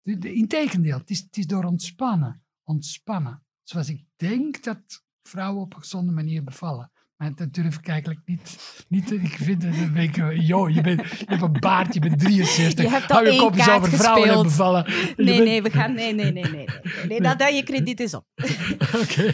[0.03, 2.43] de, de, integendeel, het is, het is door ontspannen.
[2.65, 3.43] Ontspannen.
[3.63, 6.91] Zoals ik denk dat vrouwen op een gezonde manier bevallen.
[7.17, 8.59] Maar dat durf ik eigenlijk niet.
[8.89, 10.45] niet ik vind het een beetje.
[10.45, 12.85] Joh, je, bent, je hebt een baard, je bent 73.
[12.85, 14.45] Je hebt al Hou je kopjes over vrouwen en gespeeld.
[14.47, 14.85] bevallen.
[15.17, 15.95] Nee, bent- nee, we gaan.
[15.95, 16.53] Nee, nee, nee, nee.
[16.53, 17.21] nee, nee.
[17.21, 18.27] Dat, dat je krediet is op.
[19.03, 19.33] Oké.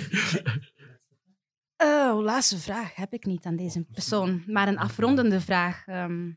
[1.77, 4.43] Oh, laatste vraag heb ik niet aan deze persoon.
[4.47, 5.87] Maar een afrondende vraag.
[5.87, 6.29] ehm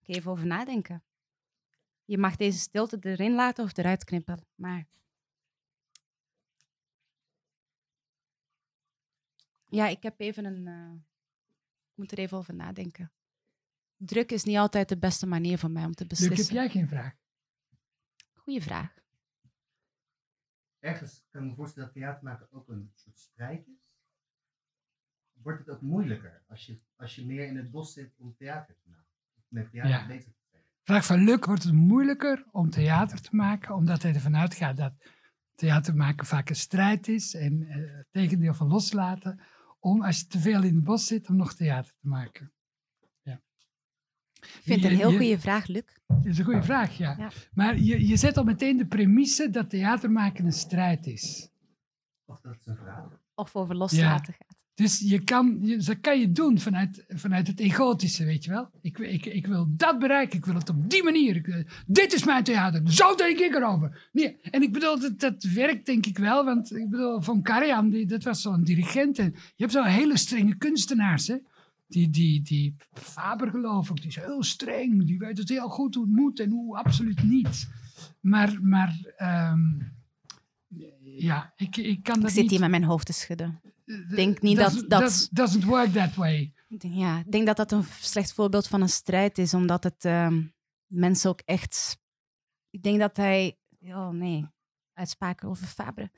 [0.00, 1.04] ik even over nadenken.
[2.04, 4.46] Je mag deze stilte erin laten of eruit knippen.
[4.54, 4.86] Maar.
[9.66, 10.66] Ja, ik heb even een.
[10.66, 10.92] eh,
[11.90, 13.12] ik moet er even over nadenken.
[13.96, 16.54] Druk is niet altijd de beste manier voor mij om te Luc, heb beslissen.
[16.54, 17.14] jij geen vraag?
[18.34, 18.94] Goeie vraag.
[20.78, 23.85] Ergens kan ik me voorstellen dat theater maken ook een soort strijd is.
[25.46, 28.74] Wordt het ook moeilijker als je, als je meer in het bos zit om theater
[28.74, 29.04] te maken?
[29.48, 30.06] Met theater Ja.
[30.06, 30.62] bezig te zijn?
[30.82, 34.92] Vraag van Luc, wordt het moeilijker om theater te maken, omdat hij ervan uitgaat dat
[35.54, 39.40] theater maken vaak een strijd is en eh, het tegendeel van loslaten,
[39.78, 42.50] om als je te veel in het bos zit, om nog theater te maken?
[44.40, 45.84] Ik vind het een heel goede vraag, Luc.
[46.06, 47.14] Dat is een goede vraag, ja.
[47.18, 47.30] Ja.
[47.52, 51.50] Maar je, je zet al meteen de premisse dat theater maken een strijd is.
[52.24, 53.20] Of dat is een vraag.
[53.34, 54.55] Of over loslaten gaat.
[54.76, 58.70] Dus je kan, je, dat kan je doen vanuit, vanuit het egotische, weet je wel.
[58.80, 61.36] Ik, ik, ik wil dat bereiken, ik wil het op die manier.
[61.36, 64.08] Ik, dit is mijn theater, zo denk ik erover.
[64.12, 67.90] Nee, en ik bedoel, dat, dat werkt denk ik wel, want ik bedoel, Van Karajan,
[67.90, 69.18] die, dat was zo'n dirigent.
[69.18, 71.36] En je hebt zo'n hele strenge kunstenaars, hè.
[71.86, 75.06] die, die, die Faber geloof ik, die is heel streng.
[75.06, 77.68] Die weet het heel goed hoe het moet en hoe absoluut niet.
[78.20, 79.80] Maar, maar ehm,
[81.02, 82.50] ja, ik, ik kan dat Ik zit niet...
[82.50, 83.60] hier met mijn hoofd te schudden.
[83.86, 86.52] Ik denk niet dat- dat- Doesn't work that way.
[86.78, 90.42] Ja, ik denk dat dat een slecht voorbeeld van een strijd is, omdat het ehm,
[90.86, 91.98] mensen ook echt.
[92.70, 93.58] Ik denk dat hij.
[93.80, 94.46] Oh nee,
[94.92, 96.10] uitspraken over Fabre.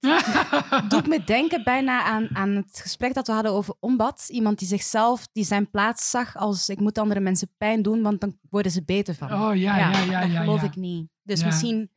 [0.88, 4.28] Doet me denken bijna aan, aan het gesprek dat we hadden over Ombad.
[4.28, 8.20] Iemand die zichzelf, die zijn plaats zag als ik moet andere mensen pijn doen, want
[8.20, 9.32] dan worden ze beter van.
[9.32, 10.20] Oh ja, ja, ja, ja.
[10.20, 10.66] dat geloof ja.
[10.66, 11.08] ik niet.
[11.22, 11.90] Dus misschien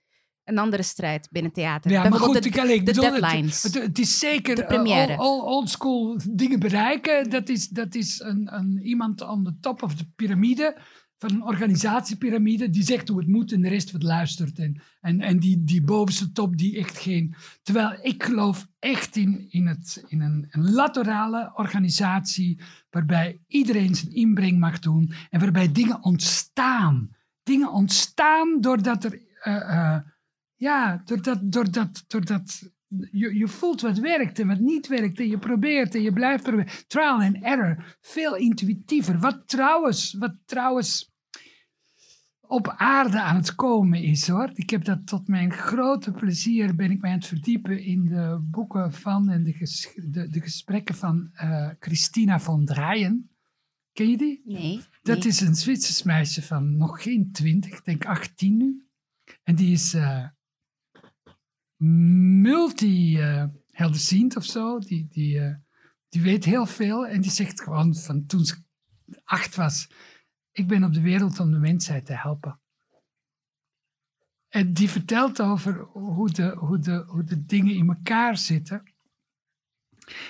[0.44, 1.92] een andere strijd binnen theater.
[1.92, 3.64] Ja, maar goed, de, de deadlines.
[3.64, 5.18] Het, het is zeker De eh, première.
[5.18, 7.30] old, old, old school dingen bereiken.
[7.30, 10.78] Dat is, dat is een, een, iemand aan de top of de piramide,
[11.18, 14.60] van een organisatiepyramide, die zegt hoe het moet en de rest wat luistert.
[14.60, 17.36] En, en, en die, die bovenste top die echt geen...
[17.62, 24.14] Terwijl ik geloof echt in, in, het, in een, een laterale organisatie waarbij iedereen zijn
[24.14, 27.10] inbreng mag doen en waarbij dingen ontstaan.
[27.44, 29.22] Dingen ontstaan doordat er...
[29.44, 30.02] eh, eh,
[30.64, 32.72] ja, doordat, doordat, doordat
[33.12, 35.20] je, je voelt wat werkt en wat niet werkt.
[35.20, 36.72] En je probeert en je blijft proberen.
[36.88, 37.98] Trial and error.
[38.02, 39.20] Veel intuïtiever.
[39.20, 41.12] Wat trouwens, wat trouwens
[42.42, 44.52] op aarde aan het komen is hoor.
[44.54, 48.40] Ik heb dat tot mijn grote plezier ben ik mij aan het verdiepen in de
[48.42, 53.30] boeken van en de, ges- de, de gesprekken van eh, Christina von Draaien.
[53.94, 54.42] Ken je die?
[54.46, 54.82] Nee.
[55.02, 55.28] Dat nee.
[55.28, 58.88] is een Zwitsers meisje van nog geen twintig, ik denk 18 nu.
[59.44, 60.26] En die is eh
[62.42, 64.80] multi-helderziend of zo.
[64.80, 65.56] Die, die, eh,
[66.10, 68.56] die weet heel veel en die zegt gewoon van toen ze
[69.24, 69.90] acht was:
[70.52, 72.62] Ik ben op de wereld om de mensheid te helpen.
[74.50, 78.94] En die vertelt over hoe de, hoe de, hoe de dingen in elkaar zitten.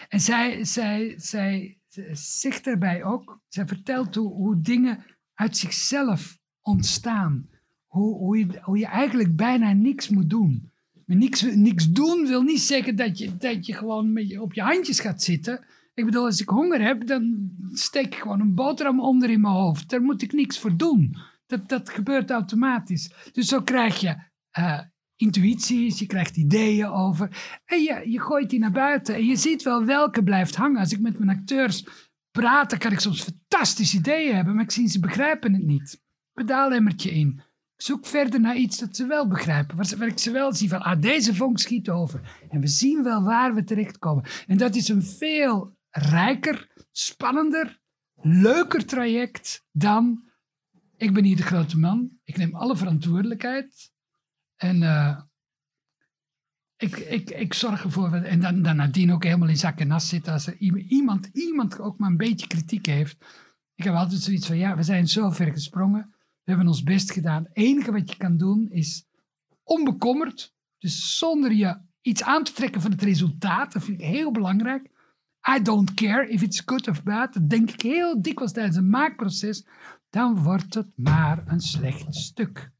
[0.10, 1.80] En zij, zij, zij
[2.12, 7.50] zegt daarbij ook, zij vertelt hoe, hoe dingen uit zichzelf ontstaan.
[7.86, 10.73] Hoe, hoe, je, hoe je eigenlijk bijna niks moet doen.
[11.18, 14.62] Niks, niks doen wil niet zeggen dat je, dat je gewoon met je, op je
[14.62, 15.66] handjes gaat zitten.
[15.94, 19.54] Ik bedoel, als ik honger heb, dan steek ik gewoon een boterham onder in mijn
[19.54, 19.90] hoofd.
[19.90, 21.18] Daar moet ik niks voor doen.
[21.46, 23.14] Dat, dat gebeurt automatisch.
[23.32, 24.16] Dus zo krijg je
[24.52, 24.80] eh,
[25.16, 27.60] intuïties, je krijgt ideeën over.
[27.66, 29.16] En je, je gooit die naar buiten.
[29.16, 30.80] En je ziet wel welke blijft hangen.
[30.80, 31.86] Als ik met mijn acteurs
[32.32, 36.02] praat, kan ik soms fantastische ideeën hebben, maar ik zie ze begrijpen het niet.
[36.34, 37.42] Pedaalemmertje in.
[37.76, 39.76] Zoek verder naar iets dat ze wel begrijpen.
[39.76, 42.46] Waar, ik ze wel zie van, ah, deze vonk schiet over.
[42.50, 44.24] En we zien wel waar we terechtkomen.
[44.48, 47.80] En dat is een veel rijker, spannender,
[48.22, 50.32] leuker traject dan...
[50.98, 52.10] Ik ben hier de grote man.
[52.24, 53.92] Ik neem alle verantwoordelijkheid.
[54.56, 55.22] En eh,
[56.78, 58.14] ik, ik, ik zorg ervoor...
[58.14, 60.34] En dan, nadien ook helemaal in zak en as zitten.
[60.34, 63.26] Als er iemand, iemand ook maar een beetje kritiek heeft.
[63.76, 66.14] Ik heb altijd zoiets van, ja, we zijn zo ver gesprongen.
[66.44, 67.44] We hebben ons best gedaan.
[67.44, 69.06] Het enige wat je kan doen is
[69.64, 70.54] onbekommerd.
[70.78, 73.74] Dus zonder je iets aan te trekken van het resultaat.
[73.74, 74.92] Dat vind ik heel belangrijk.
[75.58, 77.34] I don't care if it's good of bad.
[77.34, 79.66] Dat denk ik heel dikwijls tijdens een maakproces.
[80.10, 82.72] Dan wordt het maar een slecht stuk.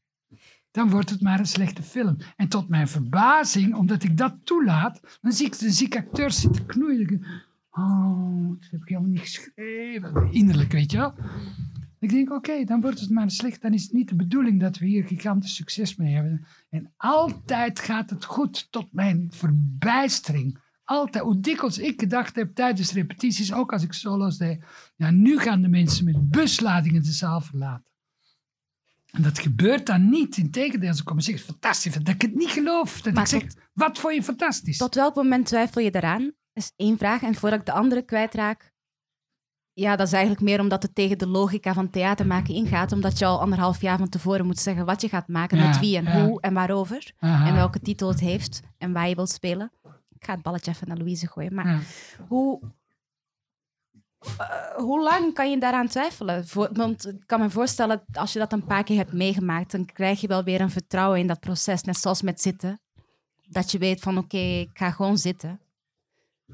[0.70, 2.16] Dan wordt het maar een slechte film.
[2.36, 6.40] En tot mijn verbazing, omdat ik dat toelaat, dan zie ik, dan zie ik acteurs
[6.40, 7.24] zitten knoeien.
[7.70, 10.32] Oh, dat heb ik helemaal niet geschreven.
[10.32, 11.14] Innerlijk, weet je wel.
[12.04, 13.62] Ik denk, oké, dan wordt het maar slecht.
[13.62, 16.46] Dan is het niet de bedoeling dat we hier gigantisch succes mee hebben.
[16.70, 20.58] En altijd gaat het goed, tot mijn verbijstering.
[20.84, 24.64] Altijd, hoe dikwijls ik gedacht heb tijdens repetities, ook als ik solo's deed.
[24.96, 27.90] Ja, nu gaan de mensen met busladingen de zaal verlaten.
[29.10, 30.36] En dat gebeurt dan niet.
[30.36, 33.00] Integendeel, ze komen zeggen, fantastisch, dat ik het niet geloof.
[33.00, 34.76] Dat Maar ik zeg, wat vond je fantastisch?
[34.76, 36.32] Tot welk moment twijfel je daaraan?
[36.52, 37.22] is één vraag.
[37.22, 38.72] En voordat ik de andere kwijtraak,
[39.74, 42.92] ja, dat is eigenlijk meer omdat het tegen de logica van theater maken ingaat.
[42.92, 45.78] Omdat je al anderhalf jaar van tevoren moet zeggen wat je gaat maken, Ja, met
[45.80, 46.24] wie en ja.
[46.24, 47.12] hoe en waarover.
[47.18, 47.46] Aha.
[47.46, 49.72] En welke titel het heeft en waar je wilt spelen.
[50.18, 51.54] Ik ga het balletje even naar Louise gooien.
[51.54, 51.78] Maar Ja.
[52.28, 52.60] hoe,
[54.38, 54.46] eh,
[54.76, 56.46] hoe lang kan je daaraan twijfelen?
[56.46, 59.84] Voor, want ik kan me voorstellen, als je dat een paar keer hebt meegemaakt, dan
[59.84, 61.82] krijg je wel weer een vertrouwen in dat proces.
[61.82, 62.80] Net zoals met zitten.
[63.48, 65.60] Dat je weet van, oké, ik ga gewoon zitten.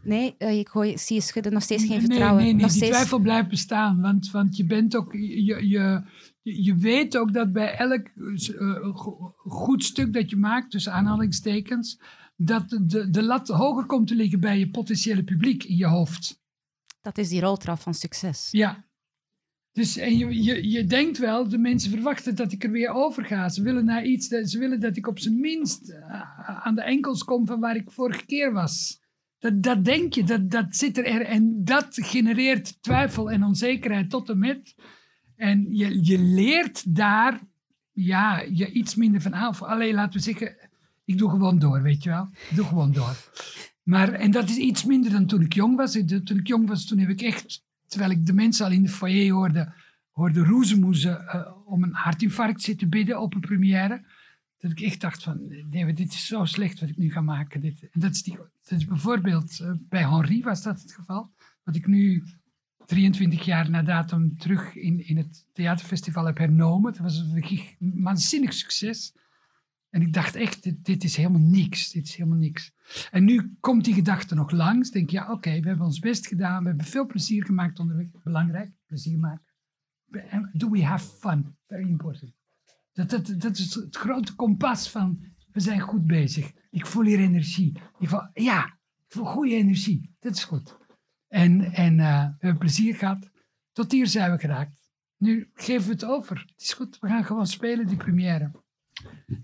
[0.03, 2.43] Nee, eh, ik, gooi, zie je schudden, nog steeds geen Nee, vertrouwen.
[2.43, 2.97] Nee, nee, nog die steeds...
[2.97, 4.01] twijfel blijft bestaan.
[4.01, 5.13] Want, want je bent ook...
[5.13, 6.03] Je, je,
[6.43, 12.01] je, weet ook dat bij elk eh, go- goed stuk dat je maakt, tussen aanhalingstekens,
[12.37, 15.87] dat de, de, de lat hoger komt te liggen bij je potentiële publiek in je
[15.87, 16.41] hoofd.
[17.01, 18.49] Dat is die roltrap van succes.
[18.51, 18.85] Ja.
[19.73, 23.25] Dus en je, je, je denkt wel, de mensen verwachten dat ik er weer over
[23.25, 23.49] ga.
[23.49, 26.83] Ze willen naar iets, dat- ze willen dat ik op zijn minst eh, aan de
[26.83, 29.01] enkels kom van waar ik vorige keer was.
[29.41, 31.23] Dat, dat denk je, dat, dat zit er.
[31.23, 34.75] En dat genereert twijfel en onzekerheid tot en met.
[35.37, 37.41] En je, je leert daar
[37.93, 39.59] ja, je iets minder van aan.
[39.59, 40.57] Alleen laten we zeggen,
[41.05, 42.29] ik doe gewoon door, weet je wel.
[42.51, 43.17] Ik doe gewoon door.
[43.83, 45.93] Maar, en dat is iets minder dan toen ik jong was.
[45.93, 48.89] Toen ik jong was, toen heb ik echt, terwijl ik de mensen al in de
[48.89, 49.73] foyer hoorde,
[50.11, 54.05] hoorde roezemoezen uh, om een hartinfarct zitten bidden op een première.
[54.61, 57.61] Dat ik echt dacht van, nee, dit is zo slecht wat ik nu ga maken.
[57.61, 58.39] Dit, en dat, is die,
[58.89, 61.31] bijvoorbeeld, uh, bij Henri was dat het geval.
[61.63, 62.25] Wat ik nu
[62.87, 66.93] 23 jaar na datum terug in, in het theaterfestival heb hernomen.
[66.93, 69.15] Dat was een waanzinnig succes.
[69.91, 71.91] En ik dacht echt, dit, dit, is helemaal niks.
[71.91, 72.73] Dit is helemaal niks.
[73.11, 74.91] En nu komt die gedachte nog langs.
[74.91, 76.63] Denk ja, oké, we hebben ons best gedaan.
[76.63, 78.07] We hebben veel plezier gemaakt onderweg.
[78.23, 79.45] Belangrijk, plezier maken.
[80.53, 81.57] Do we have fun?
[81.67, 82.40] Very important.
[82.93, 86.53] Dat, dat, dat is het grote kompas van, we zijn goed bezig.
[86.71, 87.81] Ik voel hier energie.
[87.99, 88.65] Ik voel, ja,
[89.07, 90.17] ik voel goede energie.
[90.19, 90.77] Dat is goed.
[91.29, 93.31] En, en uh, we hebben plezier gehad.
[93.73, 94.79] Tot hier zijn we geraakt.
[95.17, 96.39] Nu geven we het over.
[96.39, 98.51] Het is goed, we gaan gewoon spelen, die première.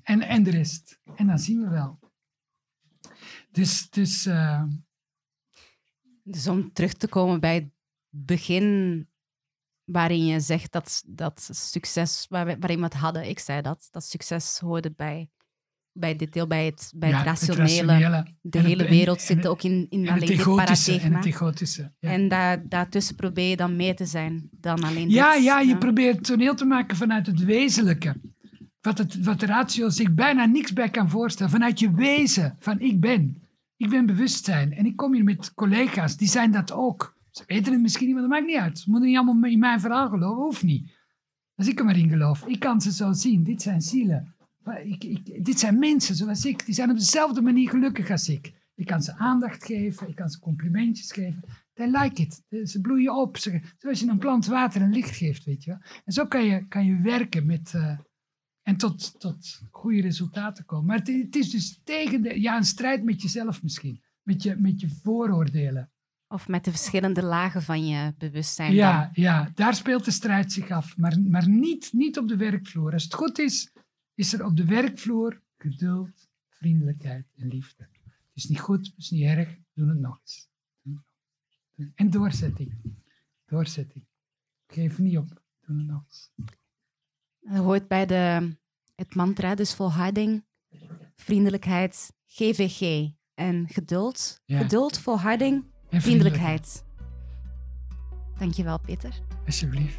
[0.03, 1.01] En, en de rest.
[1.17, 1.99] En dan zien we wel.
[3.51, 4.65] Dus, dus, uh...
[6.23, 7.71] dus om terug te komen bij het
[8.09, 9.09] begin,
[9.87, 14.05] waarin je zegt dat, dat succes, waar, waarin we het hadden, ik zei dat, dat
[14.05, 15.29] succes hoorde bij
[15.99, 18.27] bij dit deel, bij het, bij het, rationele.
[18.41, 21.23] De hele wereld zit ook in, in alleen dit paradigma.
[21.23, 22.11] En, ja.
[22.11, 25.45] en daar, daartussen probeer je dan mee te zijn dan alleen ja, dit.
[25.45, 28.15] Ja, je probeert toneel te maken vanuit het wezenlijke.
[28.81, 31.53] Wat, het, wat de ratio zich bijna niks bij kan voorstellen.
[31.53, 33.43] Vanuit je wezen, van ik ben.
[33.77, 34.73] Ik ben bewustzijn.
[34.73, 37.16] En ik kom hier met collega's, die zijn dat ook.
[37.37, 38.79] Ze weten het misschien niet, maar dat maakt niet uit.
[38.79, 40.91] Ze moeten niet allemaal in mijn verhaal geloven, hoeft niet.
[41.55, 42.47] Als ik er maar in geloof.
[42.47, 43.43] Ik kan ze zo zien.
[43.43, 44.35] Dit zijn zielen.
[44.85, 48.53] Ik, ik, dit zijn mensen zoals ik, die zijn op dezelfde manier gelukkig als ik.
[48.75, 51.45] Ik kan ze aandacht geven, ik kan ze complimentjes geven.
[51.73, 52.43] They like it.
[52.69, 53.37] Ze bloeien op.
[53.79, 55.81] zoals je een plant water en licht geeft, weet je wel.
[56.05, 57.99] En zo kan je, kan je werken met, uh,
[58.63, 60.87] en tot, tot goede resultaten komen.
[60.87, 64.03] Maar het, het, is dus tegen de, ja, een strijd met jezelf misschien.
[64.23, 65.91] Met je, met je vooroordelen.
[66.29, 68.73] Of met de verschillende lagen van je bewustzijn.
[68.73, 69.11] Ja, dan.
[69.13, 70.97] ja daar speelt de strijd zich af.
[70.97, 72.93] Maar, maar niet, niet op de werkvloer.
[72.93, 73.73] Als het goed is,
[74.15, 77.83] is er op de werkvloer geduld, vriendelijkheid en liefde.
[77.83, 80.49] Het is niet goed, het is niet erg, doe het nog eens.
[81.95, 82.75] En doorzetting.
[83.45, 84.05] Doorzetting.
[84.67, 85.29] Geef niet op,
[85.61, 86.31] doe het nog eens.
[87.41, 88.57] Dat hoort bij de,
[88.95, 90.45] het mantra, dus volharding,
[91.15, 94.43] vriendelijkheid, GVG en geduld.
[94.47, 95.65] Geduld, volharding,
[95.97, 96.85] en vriendelijkheid.
[98.39, 99.11] Dankjewel, Peter.
[99.47, 99.97] Alsjeblieft.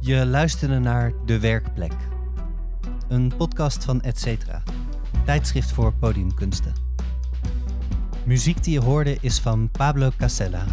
[0.00, 1.92] Je luisterde naar De Werkplek,
[3.08, 4.62] een podcast van Etcetera,
[5.24, 6.72] tijdschrift voor podiumkunsten.
[8.24, 10.64] Muziek die je hoorde is van Pablo Casella.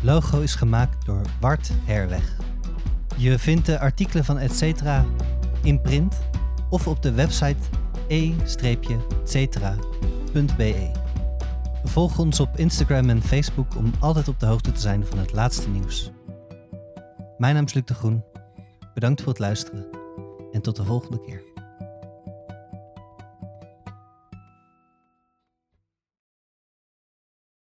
[0.00, 2.36] Logo is gemaakt door Wart Herweg.
[3.16, 5.04] Je vindt de artikelen van Etcetera
[5.62, 6.18] in print
[6.70, 7.60] of op de website
[8.08, 9.76] e-cetera.be.
[11.84, 15.32] Volg ons op Instagram en Facebook om altijd op de hoogte te zijn van het
[15.32, 16.10] laatste nieuws.
[17.38, 18.24] Mijn naam is Luc de Groen.
[18.94, 19.86] Bedankt voor het luisteren
[20.52, 21.47] en tot de volgende keer.